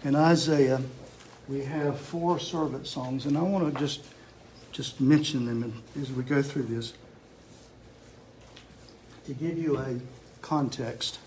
[0.03, 0.83] In Isaiah,
[1.49, 4.05] we have four servant songs, and I want to just
[4.73, 6.95] just mention them as we go through this
[9.27, 10.01] to give you a
[10.43, 11.21] context,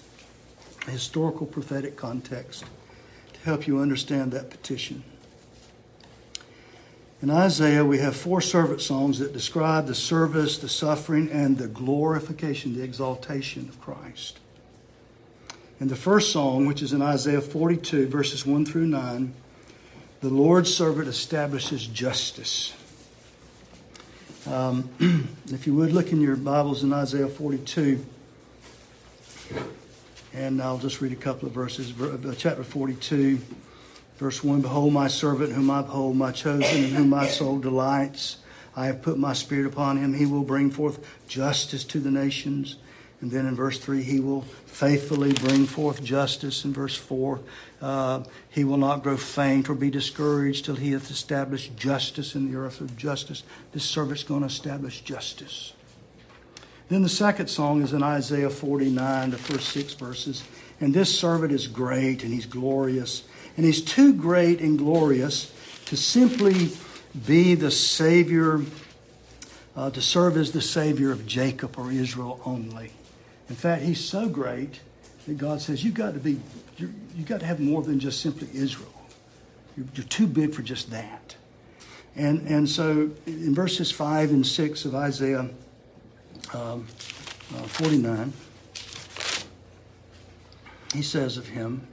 [0.88, 2.66] a historical prophetic context,
[3.34, 5.04] to help you understand that petition.
[7.24, 11.70] In Isaiah, we have four servant songs that describe the service, the suffering, and the
[11.70, 14.42] glorification, the exaltation of Christ.
[15.80, 19.34] In the first song, which is in Isaiah 42, verses 1 through 9,
[20.20, 22.74] the Lord's servant establishes justice.
[24.46, 24.90] Um,
[25.46, 28.06] if you would look in your Bibles in Isaiah 42,
[30.34, 31.98] and I'll just read a couple of verses.
[31.98, 33.40] Uh, chapter 42,
[34.18, 38.38] Verse 1 Behold, my servant whom I uphold, my chosen, in whom my soul delights.
[38.76, 40.14] I have put my spirit upon him.
[40.14, 42.78] He will bring forth justice to the nations.
[43.22, 46.66] And then in verse 3, he will faithfully bring forth justice.
[46.66, 47.40] In verse 4,
[47.82, 52.52] uh, he will not grow faint or be discouraged till he hath established justice in
[52.52, 53.44] the earth of justice.
[53.72, 55.74] This servant's going to establish justice.
[56.90, 60.44] Then the second song is in Isaiah 49, the first six verses.
[60.82, 63.24] And this servant is great and he's glorious
[63.56, 65.54] and he's too great and glorious
[65.86, 66.72] to simply
[67.26, 68.62] be the Savior,
[69.76, 72.92] uh, to serve as the Savior of Jacob or Israel only.
[73.50, 74.80] In fact, he's so great
[75.28, 76.40] that God says you've got to be,
[76.78, 78.90] you've got to have more than just simply Israel.
[79.78, 81.36] You're, you're too big for just that.
[82.16, 85.50] And, and so in verses 5 and 6 of Isaiah
[86.54, 86.88] um,
[87.56, 88.34] uh, 49,
[90.94, 91.88] he says of him,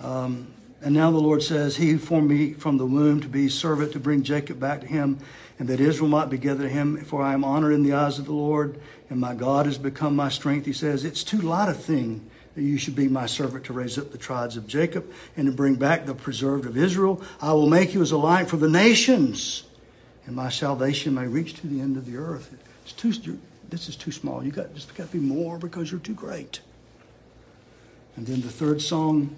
[0.00, 3.92] um, and now the Lord says, He formed me from the womb to be servant,
[3.92, 5.18] to bring Jacob back to him,
[5.58, 6.96] and that Israel might be gathered to him.
[7.04, 8.80] For I am honored in the eyes of the Lord,
[9.10, 10.64] and my God has become my strength.
[10.64, 13.98] He says, It's too light a thing that you should be my servant to raise
[13.98, 17.22] up the tribes of Jacob and to bring back the preserved of Israel.
[17.40, 19.64] I will make you as a light for the nations,
[20.26, 22.56] and my salvation may reach to the end of the earth.
[22.84, 23.38] It's too,
[23.68, 24.42] this is too small.
[24.42, 26.60] You got just got to be more because you're too great.
[28.16, 29.36] And then the third song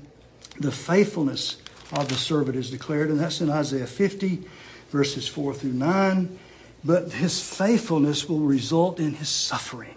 [0.59, 1.57] the faithfulness
[1.93, 4.43] of the servant is declared, and that's in Isaiah 50,
[4.91, 6.39] verses 4 through 9.
[6.85, 9.95] But his faithfulness will result in his suffering.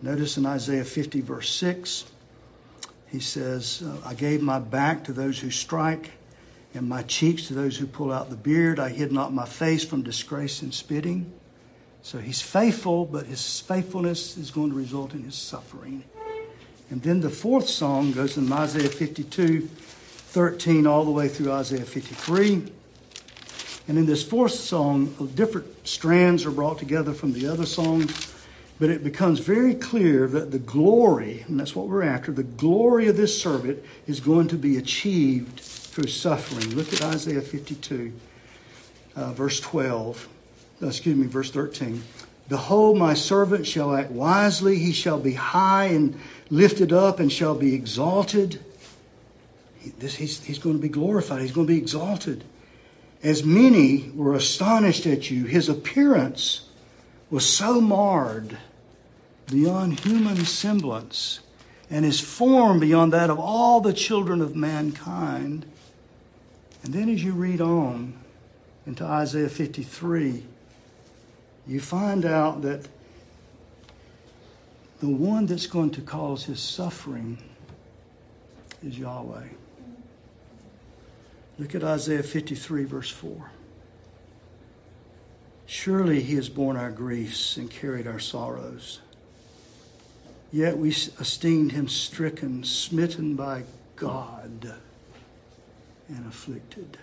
[0.00, 2.04] Notice in Isaiah 50, verse 6,
[3.08, 6.10] he says, I gave my back to those who strike,
[6.74, 8.80] and my cheeks to those who pull out the beard.
[8.80, 11.32] I hid not my face from disgrace and spitting.
[12.02, 16.04] So he's faithful, but his faithfulness is going to result in his suffering.
[16.94, 21.84] And then the fourth song goes in Isaiah 52, 13, all the way through Isaiah
[21.84, 22.70] 53.
[23.88, 28.32] And in this fourth song, different strands are brought together from the other songs,
[28.78, 33.08] but it becomes very clear that the glory, and that's what we're after, the glory
[33.08, 36.76] of this servant is going to be achieved through suffering.
[36.76, 38.12] Look at Isaiah 52,
[39.16, 40.28] uh, verse 12,
[40.80, 42.04] uh, excuse me, verse 13.
[42.48, 46.20] Behold, my servant shall act wisely, he shall be high and
[46.54, 48.64] lifted up and shall be exalted.
[49.98, 52.44] This, he's, he's going to be glorified, he's going to be exalted.
[53.22, 56.68] As many were astonished at you, his appearance
[57.30, 58.56] was so marred
[59.50, 61.40] beyond human semblance,
[61.90, 65.66] and his form beyond that of all the children of mankind.
[66.82, 68.14] And then as you read on
[68.86, 70.44] into Isaiah 53,
[71.66, 72.86] you find out that
[75.04, 77.36] the one that's going to cause his suffering
[78.82, 79.48] is Yahweh.
[81.58, 83.50] Look at Isaiah 53, verse 4.
[85.66, 89.00] Surely he has borne our griefs and carried our sorrows.
[90.50, 93.64] Yet we esteemed him stricken, smitten by
[93.96, 94.72] God,
[96.08, 96.96] and afflicted.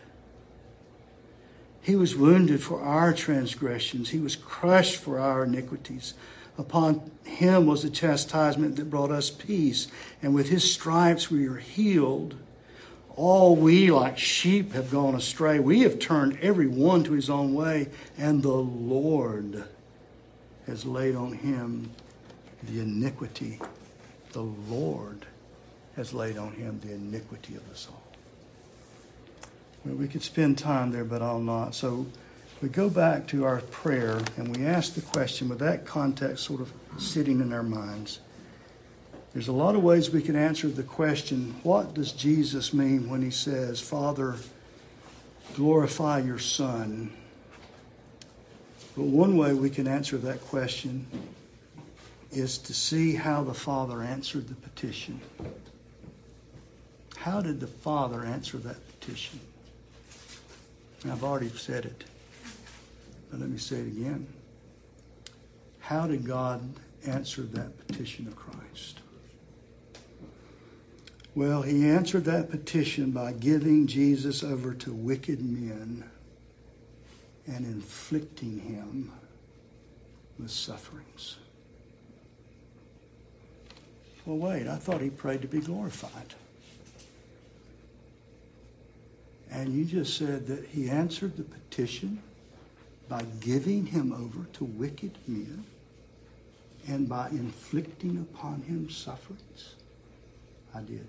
[1.84, 6.16] He was wounded for our transgressions, he was crushed for our iniquities.
[6.58, 9.88] Upon him was the chastisement that brought us peace,
[10.22, 12.36] and with his stripes we are healed.
[13.16, 15.60] All we, like sheep, have gone astray.
[15.60, 19.66] We have turned every one to his own way, and the Lord
[20.66, 21.92] has laid on him
[22.64, 23.60] the iniquity.
[24.32, 25.26] The Lord
[25.96, 28.02] has laid on him the iniquity of us all.
[29.84, 31.76] Well, we could spend time there, but I'll not.
[31.76, 32.06] So
[32.62, 36.62] we go back to our prayer and we ask the question with that context sort
[36.62, 38.20] of sitting in our minds.
[39.34, 43.22] There's a lot of ways we can answer the question what does Jesus mean when
[43.24, 44.36] he says, Father,
[45.56, 47.12] glorify your Son?
[48.96, 51.08] But one way we can answer that question
[52.32, 55.20] is to see how the Father answered the petition.
[57.18, 59.40] How did the Father answer that petition?
[61.10, 62.04] I've already said it.
[63.32, 64.28] Let me say it again.
[65.80, 66.62] How did God
[67.06, 69.00] answer that petition of Christ?
[71.34, 76.04] Well, he answered that petition by giving Jesus over to wicked men
[77.48, 79.12] and inflicting him
[80.38, 81.38] with sufferings.
[84.26, 86.36] Well, wait, I thought he prayed to be glorified.
[89.50, 92.22] And you just said that he answered the petition
[93.12, 95.66] by giving him over to wicked men
[96.88, 99.76] and by inflicting upon him sufferings?
[100.74, 101.06] I did.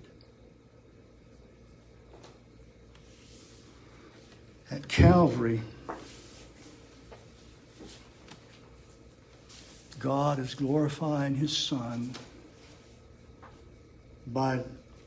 [4.69, 5.61] At Calvary,
[9.97, 12.13] God is glorifying his Son
[14.27, 14.59] by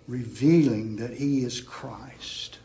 [0.08, 2.58] revealing that he is Christ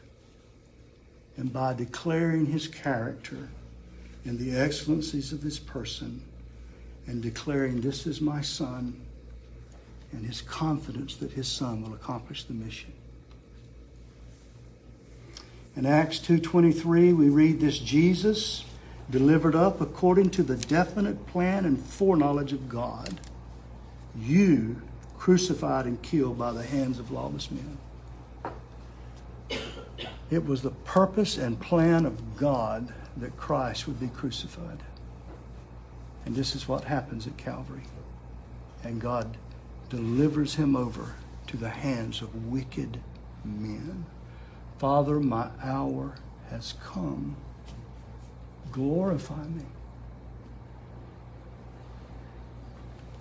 [1.35, 3.49] and by declaring his character
[4.25, 6.21] in the excellencies of his person
[7.07, 9.01] and declaring, This is my son,
[10.11, 12.93] and his confidence that his son will accomplish the mission.
[15.75, 18.65] In Acts 2:23 we read this Jesus
[19.09, 23.19] delivered up according to the definite plan and foreknowledge of God.
[24.17, 24.81] You
[25.17, 27.77] crucified and killed by the hands of lawless men.
[30.29, 34.79] It was the purpose and plan of God that Christ would be crucified.
[36.25, 37.83] And this is what happens at Calvary.
[38.83, 39.37] And God
[39.89, 41.15] delivers him over
[41.47, 42.99] to the hands of wicked
[43.43, 44.05] men.
[44.77, 46.15] Father, my hour
[46.49, 47.35] has come.
[48.71, 49.65] Glorify me.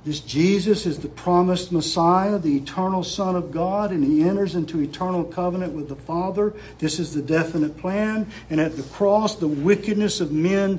[0.05, 4.81] This Jesus is the promised Messiah, the eternal Son of God, and he enters into
[4.81, 6.55] eternal covenant with the Father.
[6.79, 8.31] This is the definite plan.
[8.49, 10.79] And at the cross, the wickedness of men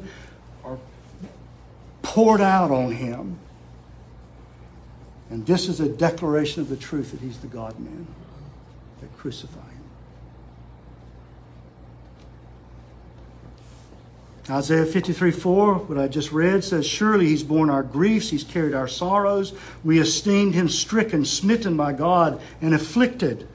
[0.63, 0.80] are
[2.01, 3.38] poured out on him.
[5.30, 8.07] And this is a declaration of the truth that he's the God man
[9.01, 9.82] that crucified him.
[14.49, 18.73] Isaiah 53 4, what I just read, says, Surely he's borne our griefs, he's carried
[18.73, 19.53] our sorrows.
[19.83, 23.47] We esteemed him stricken, smitten by God, and afflicted.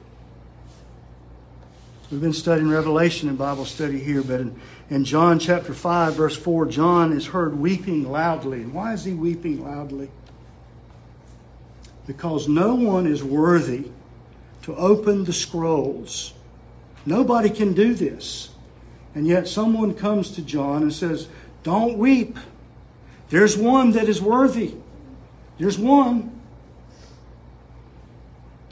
[2.09, 4.59] We've been studying Revelation in Bible study here, but in,
[4.89, 8.61] in John chapter 5, verse 4, John is heard weeping loudly.
[8.61, 10.09] And why is he weeping loudly?
[12.05, 13.89] Because no one is worthy
[14.61, 16.33] to open the scrolls.
[17.05, 18.51] Nobody can do this.
[19.17, 21.27] And yet someone comes to John and says,
[21.63, 22.37] Don't weep.
[23.31, 24.75] There's one that is worthy.
[25.57, 26.39] There's one.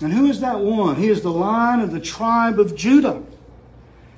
[0.02, 0.98] And who is that one?
[0.98, 3.24] He is the lion of the tribe of Judah.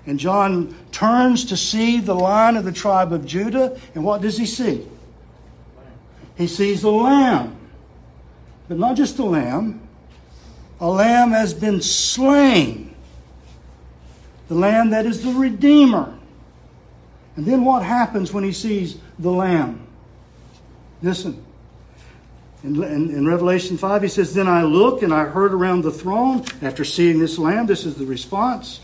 [0.05, 4.37] And John turns to see the lion of the tribe of Judah, and what does
[4.37, 4.85] he see?
[6.35, 7.55] He sees the lamb.
[8.67, 9.79] But not just a lamb,
[10.81, 12.93] a lamb has been slain.
[14.49, 16.15] The lamb that is the Redeemer.
[17.37, 19.87] And then what happens when he sees the Lamb?
[21.01, 21.43] Listen.
[22.63, 25.91] In, in, in, Revelation 5, he says, Then I looked and I heard around the
[25.91, 28.81] throne, after seeing this Lamb, this is the response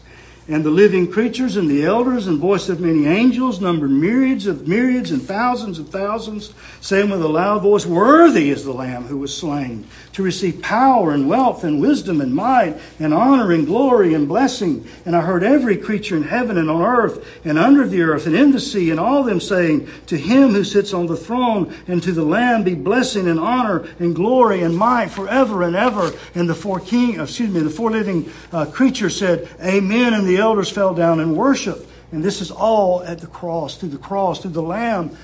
[0.48, 4.68] and the living creatures and the elders and voice of many angels numbered myriads of
[4.68, 9.18] myriads and thousands of thousands saying with a loud voice worthy is the lamb who
[9.18, 14.14] was slain to receive power and wealth and wisdom and might and honor and glory
[14.14, 14.86] and blessing.
[15.06, 18.36] And i heard every creature in heaven and on earth and under the earth and
[18.36, 22.04] in the sea and all them saying to him who sits on the throne and
[22.04, 26.50] to the lamb be blessing and honor and glory and might forever and ever and
[26.50, 30.14] the four king excuse me the four living uh, creatures said amen.
[30.14, 31.88] And the the elders fell down and worshiped.
[32.12, 35.16] And this is all at the cross, through the cross, through the Lamb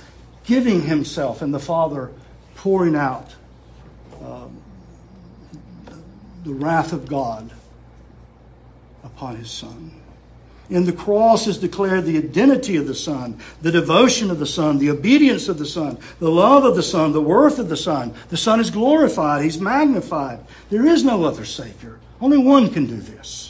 [0.45, 2.11] giving himself and the Father
[2.55, 3.33] pouring out
[4.23, 4.61] um,
[6.43, 7.51] the wrath of God
[9.03, 9.91] upon his Son.
[10.69, 14.77] In the cross is declared the identity of the Son, the devotion of the Son,
[14.77, 18.13] the obedience of the Son, the love of the Son, the worth of the Son.
[18.29, 20.39] The Son is glorified, He's magnified.
[20.69, 21.99] There is no other Savior.
[22.21, 23.48] Only one can do this.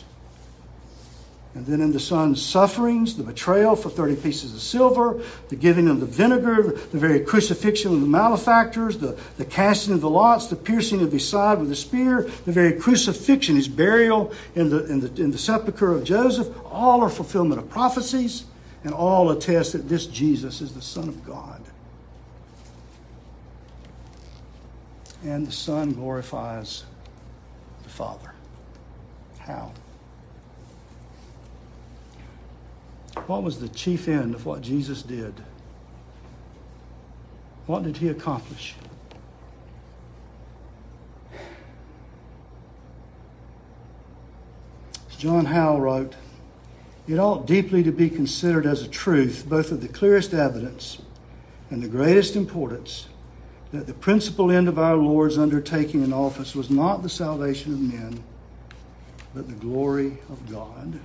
[1.55, 5.19] And then in the son's sufferings, the betrayal for 30 pieces of silver,
[5.49, 10.01] the giving of the vinegar, the very crucifixion of the malefactors, the, the casting of
[10.01, 14.31] the lots, the piercing of his side with a spear, the very crucifixion, his burial
[14.53, 18.45] in the, in the, in the sepulchre of Joseph, all are fulfillment of prophecies,
[18.83, 21.61] and all attest that this Jesus is the Son of God.
[25.25, 26.85] And the Son glorifies
[27.83, 28.33] the Father.
[29.39, 29.73] How?
[33.25, 35.33] What was the chief end of what Jesus did?
[37.65, 38.75] What did he accomplish?
[45.09, 46.15] As John Howe wrote,
[47.07, 51.01] it ought deeply to be considered as a truth, both of the clearest evidence
[51.69, 53.07] and the greatest importance,
[53.71, 57.79] that the principal end of our Lord's undertaking in office was not the salvation of
[57.79, 58.23] men,
[59.33, 60.99] but the glory of God.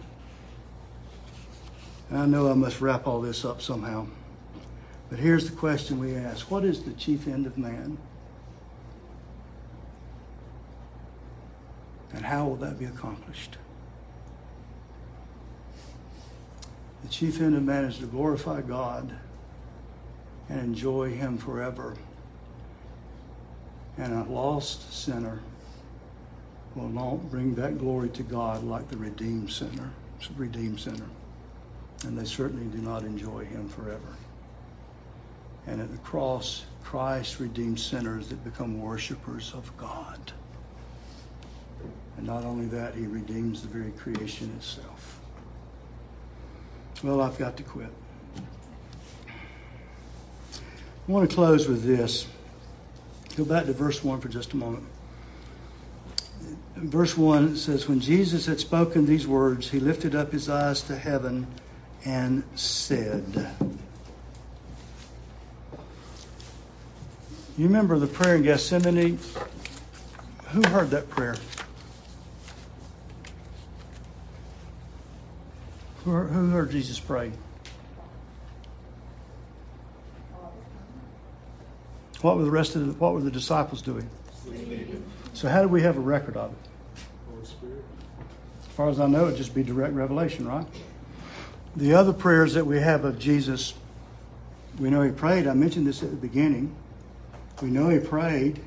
[2.13, 4.07] I know I must wrap all this up somehow.
[5.09, 7.99] But here's the question we ask What is the chief end of man?
[12.13, 13.57] And how will that be accomplished?
[17.03, 19.13] The chief end of man is to glorify God
[20.49, 21.95] and enjoy Him forever.
[23.99, 25.41] And a lost sinner
[26.75, 29.91] will not bring that glory to God like the redeemed sinner.
[30.37, 31.07] Redeemed sinner
[32.05, 34.17] and they certainly do not enjoy him forever.
[35.67, 40.33] And at the cross, Christ redeemed sinners that become worshipers of God.
[42.17, 45.21] And not only that, he redeems the very creation itself.
[47.03, 47.91] Well, I've got to quit.
[49.27, 52.27] I want to close with this.
[53.37, 54.85] Go back to verse 1 for just a moment.
[56.77, 60.97] Verse 1 says, When Jesus had spoken these words, he lifted up his eyes to
[60.97, 61.47] heaven
[62.05, 63.51] and said,
[67.57, 69.19] You remember the prayer in Gethsemane?
[70.49, 71.37] Who heard that prayer?
[76.05, 77.33] Who heard Jesus pray?
[82.21, 84.09] What were the rest of the, what were the disciples doing?
[85.33, 86.59] So how do we have a record of it?
[87.43, 90.67] As far as I know, it'd just be direct revelation, right?
[91.77, 93.75] The other prayers that we have of Jesus,
[94.79, 95.47] we know he prayed.
[95.47, 96.75] I mentioned this at the beginning.
[97.61, 98.61] We know he prayed,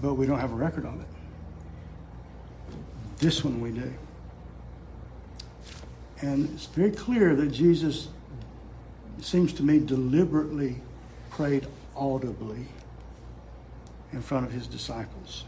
[0.00, 1.06] but we don't have a record of it.
[3.18, 3.92] This one we do.
[6.20, 8.08] And it's very clear that Jesus,
[9.20, 10.80] seems to me, deliberately
[11.30, 12.66] prayed audibly
[14.12, 15.44] in front of his disciples.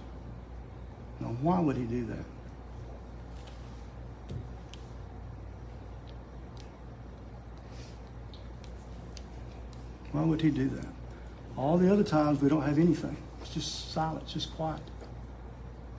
[1.20, 2.24] Now, why would he do that?
[10.14, 10.86] Why would he do that?
[11.56, 13.16] All the other times we don't have anything.
[13.40, 14.80] It's just silence, just quiet.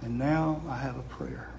[0.01, 1.49] And now I have a prayer.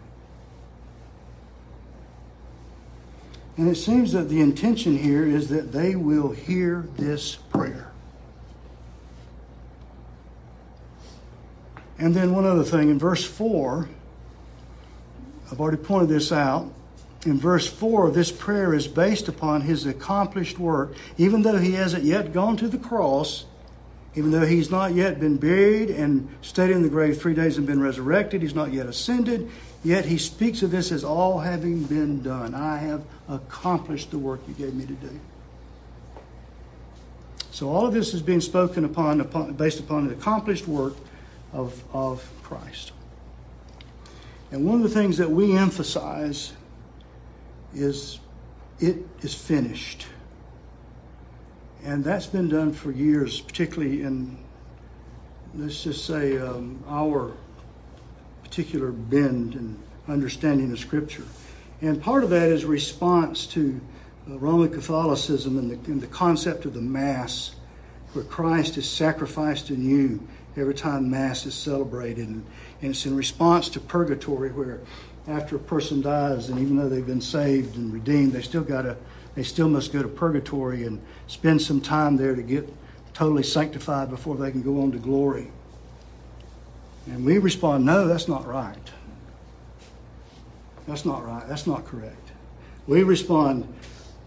[3.58, 7.92] And it seems that the intention here is that they will hear this prayer.
[11.98, 13.86] And then one other thing in verse 4,
[15.52, 16.72] I've already pointed this out.
[17.26, 20.94] In verse 4, this prayer is based upon his accomplished work.
[21.18, 23.46] Even though he hasn't yet gone to the cross,
[24.14, 27.66] even though he's not yet been buried and stayed in the grave three days and
[27.66, 29.50] been resurrected, he's not yet ascended,
[29.82, 32.54] yet he speaks of this as all having been done.
[32.54, 35.20] I have accomplished the work you gave me to do.
[37.50, 40.94] So all of this is being spoken upon, upon based upon the accomplished work
[41.52, 42.92] of, of Christ.
[44.52, 46.52] And one of the things that we emphasize
[47.74, 48.20] is
[48.78, 50.06] it is finished.
[51.84, 54.38] And that's been done for years, particularly in,
[55.54, 57.32] let's just say, um, our
[58.42, 61.24] particular bend and understanding of Scripture.
[61.80, 63.80] And part of that is response to
[64.28, 67.54] uh, Roman Catholicism and the, and the concept of the Mass,
[68.12, 72.28] where Christ is sacrificed anew every time Mass is celebrated.
[72.28, 72.44] And,
[72.82, 74.80] and it's in response to purgatory, where
[75.28, 78.82] after a person dies, and even though they've been saved and redeemed, they still got
[78.82, 78.96] to,
[79.34, 82.72] they still must go to purgatory and spend some time there to get
[83.12, 85.50] totally sanctified before they can go on to glory.
[87.06, 88.76] And we respond, no, that's not right.
[90.86, 91.46] That's not right.
[91.48, 92.30] That's not correct.
[92.86, 93.66] We respond,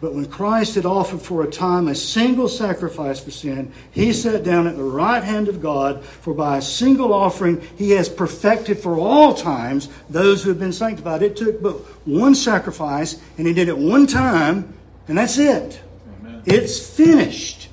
[0.01, 4.43] but when Christ had offered for a time a single sacrifice for sin, he sat
[4.43, 8.79] down at the right hand of God, for by a single offering he has perfected
[8.79, 11.21] for all times those who have been sanctified.
[11.21, 11.75] It took but
[12.07, 14.73] one sacrifice, and he did it one time,
[15.09, 15.81] and that's it.
[16.21, 16.43] Amen.
[16.45, 17.67] It's finished.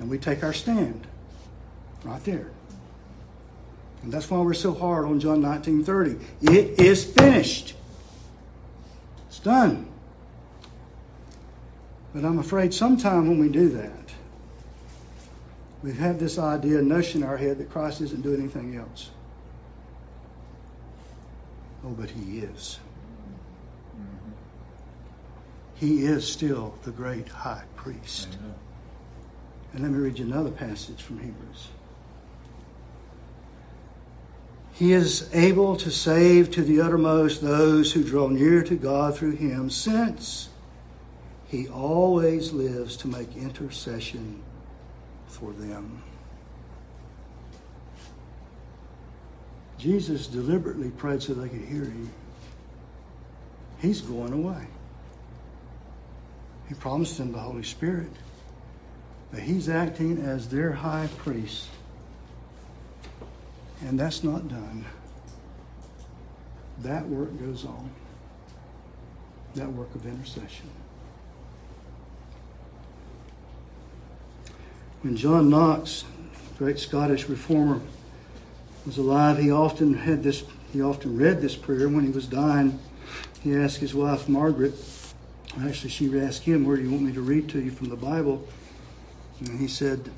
[0.00, 1.06] And we take our stand
[2.04, 2.50] right there.
[4.02, 6.18] And that's why we're so hard on John 19:30.
[6.40, 7.74] It is finished.
[9.28, 9.89] It's done.
[12.14, 13.92] But I'm afraid sometime when we do that,
[15.82, 19.10] we have this idea, notion in our head that Christ isn't doing anything else.
[21.84, 22.78] Oh, but He is.
[25.76, 28.36] He is still the great high priest.
[28.38, 28.54] Amen.
[29.72, 31.68] And let me read you another passage from Hebrews.
[34.72, 39.36] He is able to save to the uttermost those who draw near to God through
[39.36, 40.49] him, since
[41.50, 44.40] he always lives to make intercession
[45.26, 46.00] for them.
[49.76, 52.10] Jesus deliberately prayed so they could hear him.
[53.80, 54.64] He's going away.
[56.68, 58.12] He promised them the Holy Spirit.
[59.32, 61.68] But he's acting as their high priest.
[63.80, 64.84] And that's not done.
[66.82, 67.90] That work goes on.
[69.56, 70.70] That work of intercession.
[75.02, 76.04] When John Knox,
[76.58, 77.80] great Scottish reformer,
[78.84, 80.44] was alive, he often had this.
[80.72, 82.78] He often read this prayer when he was dying.
[83.40, 84.74] He asked his wife Margaret.
[85.58, 87.96] Actually, she asked him, "Where do you want me to read to you from the
[87.96, 88.46] Bible?"
[89.40, 90.10] And he said,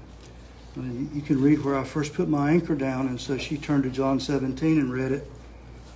[0.76, 3.90] "You can read where I first put my anchor down." And so she turned to
[3.90, 5.30] John 17 and read it.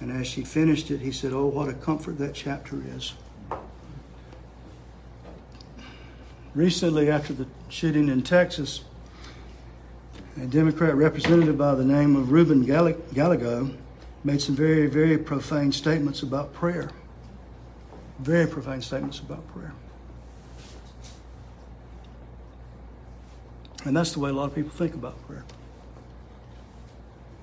[0.01, 3.15] And as she finished it, he said, "Oh, what a comfort that chapter is."
[6.55, 8.85] Recently, after the shooting in Texas,
[10.41, 13.71] a Democrat representative by the name of Ruben Gallego
[14.25, 16.91] made some very, very profane statements about prayer.
[18.19, 19.73] Very profane statements about prayer.
[23.85, 25.45] And that's the way a lot of people think about prayer.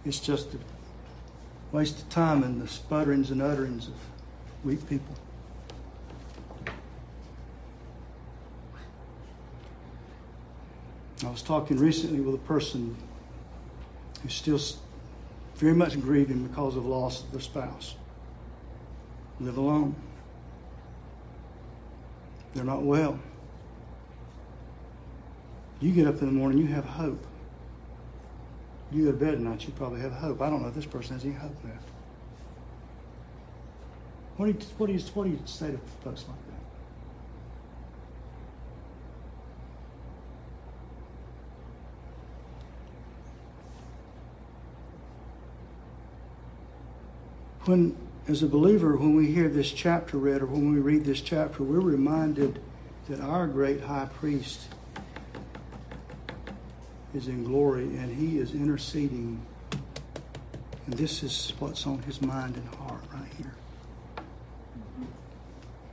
[0.05, 0.57] It's just a
[1.71, 3.93] waste of time and the sputterings and utterings of
[4.65, 5.15] weak people.
[11.21, 12.95] I was talking recently with a person
[14.21, 14.59] who's still
[15.55, 17.95] very much grieving because of loss of their spouse.
[19.39, 19.95] Live alone.
[22.53, 23.19] They're not well.
[25.79, 27.25] You get up in the morning, you have hope.
[28.91, 30.41] You go to bed at night, you probably have hope.
[30.41, 31.89] I don't know if this person has any hope left.
[34.37, 36.52] What do you, what do you, what do you say to folks like that?
[47.65, 47.95] When,
[48.27, 51.63] as a believer, when we hear this chapter read or when we read this chapter,
[51.63, 52.61] we're reminded
[53.09, 54.67] that our great high priest
[57.13, 59.41] is in glory and he is interceding.
[60.85, 63.53] And this is what's on his mind and heart right here.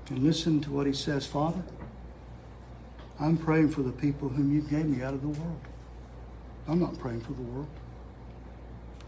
[0.08, 1.62] And listen to what he says Father,
[3.20, 5.60] I'm praying for the people whom you gave me out of the world.
[6.66, 7.68] I'm not praying for the world.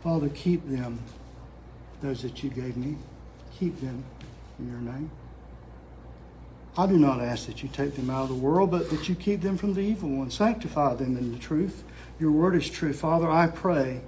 [0.02, 1.00] Father, keep them
[2.02, 2.96] those that you gave me.
[3.58, 4.04] Keep them
[4.58, 5.10] in your name.
[6.76, 9.14] I do not ask that you take them out of the world, but that you
[9.14, 10.30] keep them from the evil one.
[10.30, 11.84] Sanctify them in the truth.
[12.18, 12.92] Your word is true.
[12.92, 14.00] Father, I pray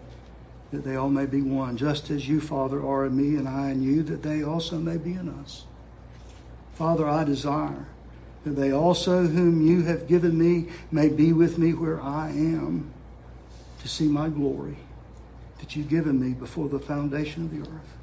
[0.71, 3.71] that they all may be one, just as you, Father, are in me and I
[3.71, 5.65] in you, that they also may be in us.
[6.75, 7.87] Father, I desire
[8.45, 12.93] that they also, whom you have given me, may be with me where I am
[13.81, 14.79] to see my glory
[15.65, 17.97] that you've given me before the foundation of the earth.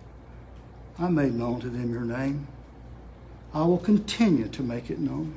[0.97, 2.47] I made known to them your name.
[3.53, 5.35] I will continue to make it known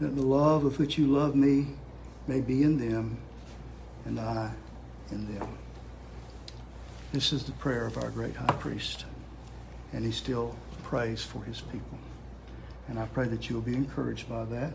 [0.00, 1.68] that the love of which you love me
[2.26, 3.18] may be in them
[4.04, 4.50] and I
[5.12, 5.46] in them.
[7.12, 9.04] This is the prayer of our great high priest,
[9.92, 11.98] and he still prays for his people.
[12.88, 14.72] And I pray that you will be encouraged by that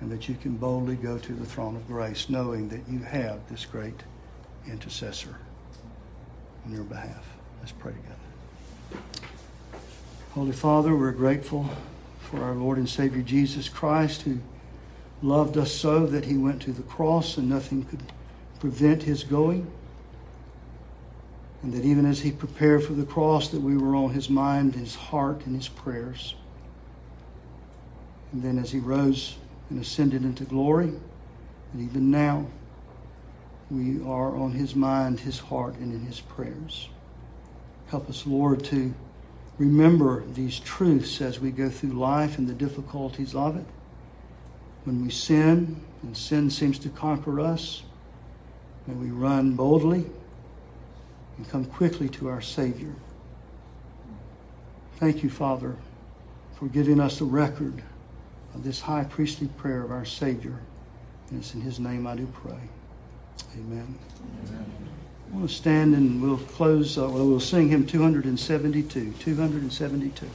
[0.00, 3.46] and that you can boldly go to the throne of grace knowing that you have
[3.50, 4.00] this great
[4.70, 5.36] intercessor
[6.64, 7.26] on your behalf.
[7.60, 9.02] Let's pray together.
[10.32, 11.68] Holy Father, we're grateful
[12.20, 14.38] for our Lord and Savior Jesus Christ, who
[15.22, 18.02] loved us so that he went to the cross and nothing could
[18.60, 19.70] prevent his going.
[21.62, 24.74] And that even as he prepared for the cross, that we were on his mind,
[24.74, 26.34] his heart, and his prayers.
[28.32, 29.36] And then as he rose
[29.70, 30.92] and ascended into glory,
[31.72, 32.46] and even now,
[33.70, 36.88] we are on his mind, his heart, and in his prayers.
[37.88, 38.94] Help us, Lord, to
[39.58, 43.66] remember these truths as we go through life and the difficulties of it.
[44.84, 47.82] When we sin and sin seems to conquer us,
[48.86, 50.06] may we run boldly
[51.36, 52.94] and come quickly to our Savior.
[54.96, 55.76] Thank you, Father,
[56.58, 57.82] for giving us the record
[58.54, 60.60] of this high priestly prayer of our Savior.
[61.30, 62.70] And it's in His name I do pray.
[63.54, 63.98] Amen.
[65.32, 69.12] I want to stand and we'll close, uh, well, we'll sing hymn 272.
[69.18, 70.30] 272.